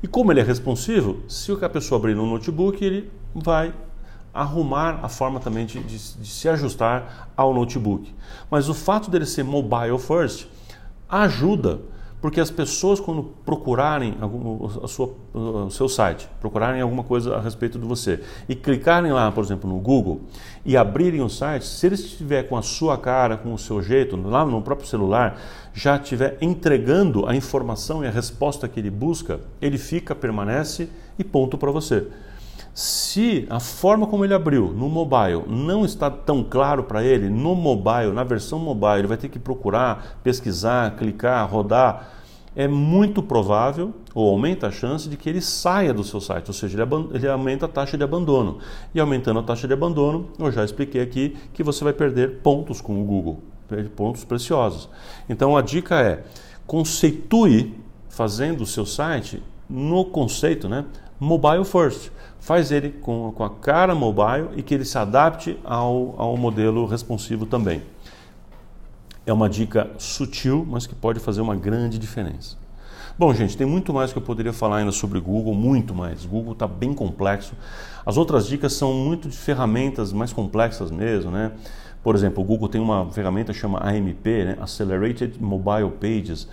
E 0.02 0.06
como 0.06 0.30
ele 0.30 0.40
é 0.40 0.44
responsivo, 0.44 1.22
se 1.26 1.52
a 1.52 1.70
pessoa 1.70 1.98
abrir 1.98 2.14
no 2.14 2.26
notebook, 2.26 2.84
ele 2.84 3.10
vai 3.34 3.72
arrumar 4.36 5.00
a 5.02 5.08
forma 5.08 5.40
também 5.40 5.64
de, 5.64 5.82
de, 5.82 5.98
de, 5.98 6.28
se 6.28 6.48
ajustar 6.48 7.30
ao 7.36 7.54
notebook. 7.54 8.14
Mas 8.50 8.68
o 8.68 8.74
fato 8.74 9.10
dele 9.10 9.24
ser 9.24 9.42
mobile 9.42 9.98
first 9.98 10.46
ajuda, 11.08 11.80
porque 12.20 12.40
as 12.40 12.50
pessoas 12.50 13.00
quando 13.00 13.22
procurarem 13.44 14.16
a 14.82 14.88
sua, 14.88 15.14
o 15.32 15.70
seu 15.70 15.88
site, 15.88 16.28
procurarem 16.40 16.80
alguma 16.80 17.02
coisa 17.02 17.36
a 17.36 17.40
respeito 17.40 17.78
de 17.78 17.86
você 17.86 18.20
e 18.48 18.54
clicarem 18.54 19.12
lá, 19.12 19.30
por 19.32 19.42
exemplo, 19.42 19.70
no 19.70 19.78
Google 19.78 20.20
e 20.64 20.76
abrirem 20.76 21.22
o 21.22 21.28
site, 21.28 21.64
se 21.64 21.86
ele 21.86 21.94
estiver 21.94 22.42
com 22.44 22.56
a 22.56 22.62
sua 22.62 22.98
cara, 22.98 23.36
com 23.36 23.54
o 23.54 23.58
seu 23.58 23.80
jeito, 23.80 24.16
lá 24.16 24.44
no 24.44 24.60
próprio 24.60 24.88
celular, 24.88 25.40
já 25.72 25.96
estiver 25.96 26.36
entregando 26.40 27.26
a 27.26 27.34
informação 27.34 28.04
e 28.04 28.06
a 28.06 28.10
resposta 28.10 28.68
que 28.68 28.80
ele 28.80 28.90
busca, 28.90 29.40
ele 29.62 29.78
fica, 29.78 30.14
permanece 30.14 30.88
e 31.18 31.24
ponto 31.24 31.56
para 31.56 31.70
você. 31.70 32.06
Se 32.76 33.46
a 33.48 33.58
forma 33.58 34.06
como 34.06 34.22
ele 34.22 34.34
abriu 34.34 34.70
no 34.70 34.86
mobile 34.86 35.44
não 35.46 35.82
está 35.82 36.10
tão 36.10 36.44
claro 36.44 36.84
para 36.84 37.02
ele, 37.02 37.30
no 37.30 37.54
mobile, 37.54 38.12
na 38.12 38.22
versão 38.22 38.58
mobile, 38.58 38.98
ele 38.98 39.06
vai 39.06 39.16
ter 39.16 39.30
que 39.30 39.38
procurar, 39.38 40.18
pesquisar, 40.22 40.94
clicar, 40.94 41.50
rodar, 41.50 42.10
é 42.54 42.68
muito 42.68 43.22
provável 43.22 43.94
ou 44.14 44.28
aumenta 44.28 44.66
a 44.66 44.70
chance 44.70 45.08
de 45.08 45.16
que 45.16 45.26
ele 45.26 45.40
saia 45.40 45.94
do 45.94 46.04
seu 46.04 46.20
site, 46.20 46.48
ou 46.48 46.52
seja, 46.52 46.78
ele, 46.78 46.90
ele 47.14 47.26
aumenta 47.26 47.64
a 47.64 47.68
taxa 47.68 47.96
de 47.96 48.04
abandono. 48.04 48.58
E 48.94 49.00
aumentando 49.00 49.40
a 49.40 49.42
taxa 49.42 49.66
de 49.66 49.72
abandono, 49.72 50.28
eu 50.38 50.52
já 50.52 50.62
expliquei 50.62 51.00
aqui 51.00 51.34
que 51.54 51.62
você 51.62 51.82
vai 51.82 51.94
perder 51.94 52.40
pontos 52.42 52.82
com 52.82 53.00
o 53.00 53.04
Google, 53.06 53.40
pontos 53.96 54.22
preciosos. 54.22 54.86
Então 55.30 55.56
a 55.56 55.62
dica 55.62 55.98
é 55.98 56.24
conceitue 56.66 57.74
fazendo 58.10 58.60
o 58.60 58.66
seu 58.66 58.84
site 58.84 59.42
no 59.66 60.04
conceito, 60.04 60.68
né? 60.68 60.84
Mobile 61.18 61.64
first 61.64 62.10
faz 62.38 62.70
ele 62.70 62.90
com, 62.90 63.32
com 63.32 63.44
a 63.44 63.50
cara 63.50 63.94
mobile 63.94 64.50
e 64.56 64.62
que 64.62 64.74
ele 64.74 64.84
se 64.84 64.96
adapte 64.98 65.58
ao, 65.64 66.14
ao 66.16 66.36
modelo 66.36 66.86
responsivo 66.86 67.46
também. 67.46 67.82
É 69.24 69.32
uma 69.32 69.48
dica 69.48 69.90
sutil, 69.98 70.64
mas 70.68 70.86
que 70.86 70.94
pode 70.94 71.18
fazer 71.18 71.40
uma 71.40 71.56
grande 71.56 71.98
diferença. 71.98 72.56
Bom, 73.18 73.32
gente, 73.32 73.56
tem 73.56 73.66
muito 73.66 73.94
mais 73.94 74.12
que 74.12 74.18
eu 74.18 74.22
poderia 74.22 74.52
falar 74.52 74.76
ainda 74.76 74.92
sobre 74.92 75.18
Google, 75.18 75.54
muito 75.54 75.94
mais. 75.94 76.26
Google 76.26 76.52
está 76.52 76.66
bem 76.68 76.92
complexo. 76.92 77.54
As 78.04 78.18
outras 78.18 78.46
dicas 78.46 78.74
são 78.74 78.92
muito 78.92 79.28
de 79.28 79.36
ferramentas 79.36 80.12
mais 80.12 80.34
complexas 80.34 80.90
mesmo, 80.90 81.30
né? 81.30 81.50
Por 82.04 82.14
exemplo, 82.14 82.44
o 82.44 82.46
Google 82.46 82.68
tem 82.68 82.80
uma 82.80 83.10
ferramenta 83.10 83.54
chama 83.54 83.80
AMP, 83.80 84.26
né? 84.26 84.58
Accelerated 84.60 85.42
Mobile 85.42 85.90
Pages, 85.98 86.46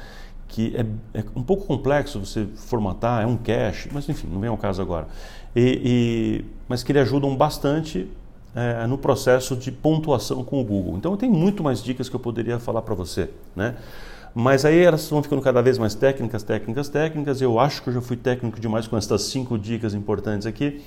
que 0.53 0.75
é, 0.75 1.19
é, 1.19 1.23
um 1.35 1.43
pouco 1.43 1.65
complexo 1.65 2.19
você 2.19 2.47
formatar, 2.55 3.23
é 3.23 3.25
um 3.25 3.37
cache, 3.37 3.89
mas 3.91 4.07
enfim, 4.07 4.27
não 4.31 4.39
vem 4.39 4.49
ao 4.49 4.57
caso 4.57 4.81
agora 4.81 5.07
e, 5.55 5.81
e, 5.83 6.45
mas 6.67 6.83
que 6.83 6.91
ele 6.91 6.99
ajudam 6.99 7.35
bastante 7.35 8.07
é, 8.55 8.85
no 8.87 8.97
processo 8.97 9.55
de 9.55 9.71
pontuação 9.71 10.43
com 10.43 10.59
o 10.59 10.63
Google. 10.63 10.95
Então, 10.97 11.15
tem 11.15 11.29
muito 11.29 11.63
mais 11.63 11.81
dicas 11.81 12.09
que 12.09 12.15
eu 12.15 12.19
poderia 12.19 12.59
falar 12.59 12.81
para 12.81 12.95
você, 12.95 13.29
né? 13.55 13.75
Mas 14.35 14.65
aí 14.65 14.79
elas 14.79 15.07
vão 15.07 15.21
ficando 15.21 15.41
cada 15.43 15.61
vez 15.61 15.77
mais 15.77 15.93
técnicas, 15.93 16.41
técnicas, 16.41 16.89
técnicas. 16.89 17.39
Eu 17.39 17.59
acho 17.59 17.83
que 17.83 17.89
eu 17.89 17.93
já 17.93 18.01
fui 18.01 18.17
técnico 18.17 18.59
demais 18.59 18.87
com 18.87 18.97
essas 18.97 19.23
cinco 19.23 19.59
dicas 19.59 19.93
importantes 19.93 20.47
aqui. 20.47 20.81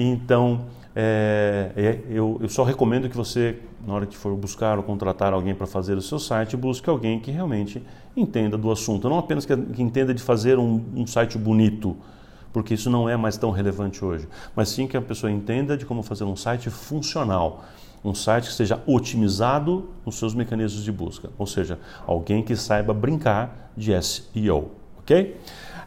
Então, 0.00 0.66
é, 0.94 1.72
é, 1.76 2.00
eu, 2.08 2.38
eu, 2.40 2.48
só 2.48 2.62
recomendo 2.62 3.08
que 3.08 3.16
você, 3.16 3.58
na 3.84 3.94
hora 3.94 4.06
que 4.06 4.16
for 4.16 4.32
buscar 4.36 4.78
ou 4.78 4.84
contratar 4.84 5.32
alguém 5.32 5.56
para 5.56 5.66
fazer 5.66 5.94
o 5.94 6.00
seu 6.00 6.20
site, 6.20 6.56
busque 6.56 6.88
alguém 6.88 7.18
que 7.18 7.32
realmente 7.32 7.82
entenda 8.16 8.56
do 8.56 8.70
assunto. 8.70 9.08
Não 9.08 9.18
apenas 9.18 9.44
que, 9.44 9.56
que 9.56 9.82
entenda 9.82 10.14
de 10.14 10.22
fazer 10.22 10.56
um, 10.56 10.80
um 10.94 11.04
site 11.04 11.36
bonito, 11.36 11.96
porque 12.52 12.74
isso 12.74 12.88
não 12.88 13.08
é 13.08 13.16
mais 13.16 13.36
tão 13.36 13.50
relevante 13.50 14.04
hoje, 14.04 14.28
mas 14.54 14.68
sim 14.68 14.86
que 14.86 14.96
a 14.96 15.02
pessoa 15.02 15.32
entenda 15.32 15.76
de 15.76 15.84
como 15.84 16.00
fazer 16.02 16.22
um 16.22 16.36
site 16.36 16.70
funcional 16.70 17.64
um 18.04 18.14
site 18.14 18.46
que 18.46 18.54
seja 18.54 18.80
otimizado 18.86 19.90
nos 20.06 20.16
seus 20.16 20.32
mecanismos 20.32 20.84
de 20.84 20.92
busca, 20.92 21.30
ou 21.36 21.48
seja, 21.48 21.80
alguém 22.06 22.44
que 22.44 22.54
saiba 22.54 22.94
brincar 22.94 23.72
de 23.76 23.92
SEO, 24.00 24.70
ok? 25.00 25.36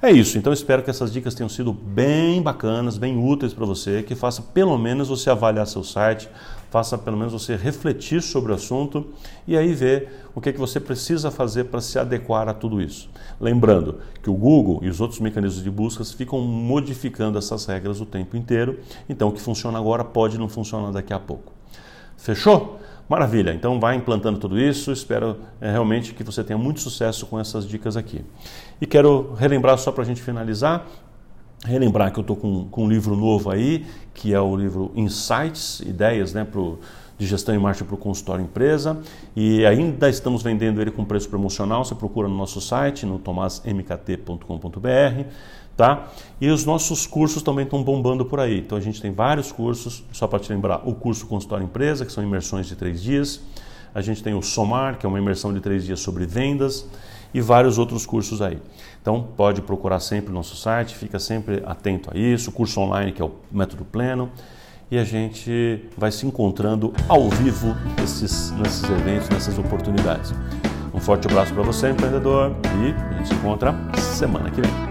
É 0.03 0.11
isso, 0.11 0.35
então 0.35 0.51
espero 0.51 0.81
que 0.81 0.89
essas 0.89 1.13
dicas 1.13 1.35
tenham 1.35 1.47
sido 1.47 1.71
bem 1.71 2.41
bacanas, 2.41 2.97
bem 2.97 3.23
úteis 3.23 3.53
para 3.53 3.67
você, 3.67 4.01
que 4.01 4.15
faça 4.15 4.41
pelo 4.41 4.75
menos 4.75 5.09
você 5.09 5.29
avaliar 5.29 5.67
seu 5.67 5.83
site, 5.83 6.27
faça 6.71 6.97
pelo 6.97 7.15
menos 7.15 7.31
você 7.31 7.55
refletir 7.55 8.19
sobre 8.19 8.51
o 8.51 8.55
assunto 8.55 9.13
e 9.45 9.55
aí 9.55 9.75
ver 9.75 10.25
o 10.33 10.41
que, 10.41 10.49
é 10.49 10.53
que 10.53 10.59
você 10.59 10.79
precisa 10.79 11.29
fazer 11.29 11.65
para 11.65 11.79
se 11.81 11.99
adequar 11.99 12.49
a 12.49 12.53
tudo 12.55 12.81
isso. 12.81 13.11
Lembrando 13.39 13.99
que 14.23 14.29
o 14.31 14.33
Google 14.33 14.79
e 14.81 14.89
os 14.89 14.99
outros 14.99 15.19
mecanismos 15.19 15.63
de 15.63 15.69
buscas 15.69 16.11
ficam 16.11 16.39
modificando 16.41 17.37
essas 17.37 17.67
regras 17.67 18.01
o 18.01 18.05
tempo 18.05 18.35
inteiro, 18.35 18.79
então 19.07 19.27
o 19.27 19.31
que 19.31 19.39
funciona 19.39 19.77
agora 19.77 20.03
pode 20.03 20.35
não 20.35 20.49
funcionar 20.49 20.91
daqui 20.91 21.13
a 21.13 21.19
pouco. 21.19 21.53
Fechou? 22.17 22.79
Maravilha, 23.07 23.53
então 23.53 23.79
vai 23.79 23.95
implantando 23.95 24.39
tudo 24.39 24.59
isso. 24.59 24.91
Espero 24.91 25.37
é, 25.59 25.69
realmente 25.69 26.13
que 26.13 26.23
você 26.23 26.43
tenha 26.43 26.57
muito 26.57 26.79
sucesso 26.79 27.25
com 27.25 27.39
essas 27.39 27.67
dicas 27.67 27.97
aqui. 27.97 28.23
E 28.79 28.85
quero 28.85 29.33
relembrar, 29.33 29.77
só 29.77 29.91
para 29.91 30.03
a 30.03 30.05
gente 30.05 30.21
finalizar, 30.21 30.85
relembrar 31.65 32.11
que 32.11 32.19
eu 32.19 32.21
estou 32.21 32.35
com, 32.35 32.65
com, 32.69 32.85
um 32.85 32.89
livro 32.89 33.15
novo 33.15 33.51
aí, 33.51 33.85
que 34.13 34.33
é 34.33 34.39
o 34.39 34.55
livro 34.55 34.91
Insights, 34.95 35.81
Ideias 35.81 36.33
né, 36.33 36.43
pro, 36.43 36.79
de 37.21 37.27
Gestão 37.27 37.53
e 37.53 37.59
Marketing 37.59 37.85
para 37.85 37.93
o 37.93 37.97
Consultório 37.99 38.43
Empresa. 38.43 38.99
E 39.35 39.63
ainda 39.63 40.09
estamos 40.09 40.41
vendendo 40.41 40.81
ele 40.81 40.89
com 40.89 41.05
preço 41.05 41.29
promocional. 41.29 41.85
Você 41.85 41.93
procura 41.93 42.27
no 42.27 42.35
nosso 42.35 42.59
site, 42.59 43.05
no 43.05 43.19
tomasmkt.com.br 43.19 44.39
tá? 45.77 46.07
E 46.39 46.49
os 46.49 46.65
nossos 46.65 47.05
cursos 47.07 47.41
também 47.43 47.63
estão 47.63 47.83
bombando 47.83 48.25
por 48.25 48.39
aí. 48.39 48.59
Então 48.59 48.75
a 48.77 48.81
gente 48.81 48.99
tem 48.99 49.11
vários 49.11 49.51
cursos, 49.51 50.03
só 50.11 50.27
para 50.27 50.39
te 50.39 50.51
lembrar, 50.51 50.81
o 50.83 50.95
curso 50.95 51.27
Consultório 51.27 51.63
Empresa, 51.63 52.05
que 52.05 52.11
são 52.11 52.23
imersões 52.23 52.65
de 52.67 52.75
três 52.75 53.01
dias. 53.01 53.39
A 53.93 54.01
gente 54.01 54.23
tem 54.23 54.33
o 54.33 54.41
Somar, 54.41 54.97
que 54.97 55.05
é 55.05 55.09
uma 55.09 55.19
imersão 55.19 55.53
de 55.53 55.59
três 55.59 55.85
dias 55.85 55.99
sobre 55.99 56.25
vendas 56.25 56.87
e 57.33 57.39
vários 57.39 57.77
outros 57.77 58.05
cursos 58.05 58.41
aí. 58.41 58.59
Então 58.99 59.27
pode 59.37 59.61
procurar 59.61 59.99
sempre 59.99 60.31
o 60.31 60.33
nosso 60.33 60.55
site, 60.55 60.95
fica 60.95 61.19
sempre 61.19 61.61
atento 61.65 62.09
a 62.13 62.17
isso, 62.17 62.49
o 62.49 62.53
curso 62.53 62.79
online 62.79 63.11
que 63.11 63.21
é 63.21 63.25
o 63.25 63.31
método 63.51 63.85
pleno 63.85 64.31
e 64.91 64.99
a 64.99 65.05
gente 65.05 65.79
vai 65.97 66.11
se 66.11 66.27
encontrando 66.27 66.93
ao 67.07 67.29
vivo 67.29 67.73
nesses, 67.97 68.51
nesses 68.51 68.83
eventos, 68.83 69.29
nessas 69.29 69.57
oportunidades. 69.57 70.33
Um 70.93 70.99
forte 70.99 71.27
abraço 71.27 71.53
para 71.53 71.63
você, 71.63 71.89
empreendedor, 71.89 72.53
e 72.83 72.91
a 72.91 73.17
gente 73.17 73.29
se 73.29 73.33
encontra 73.33 73.73
semana 73.95 74.51
que 74.51 74.59
vem. 74.59 74.90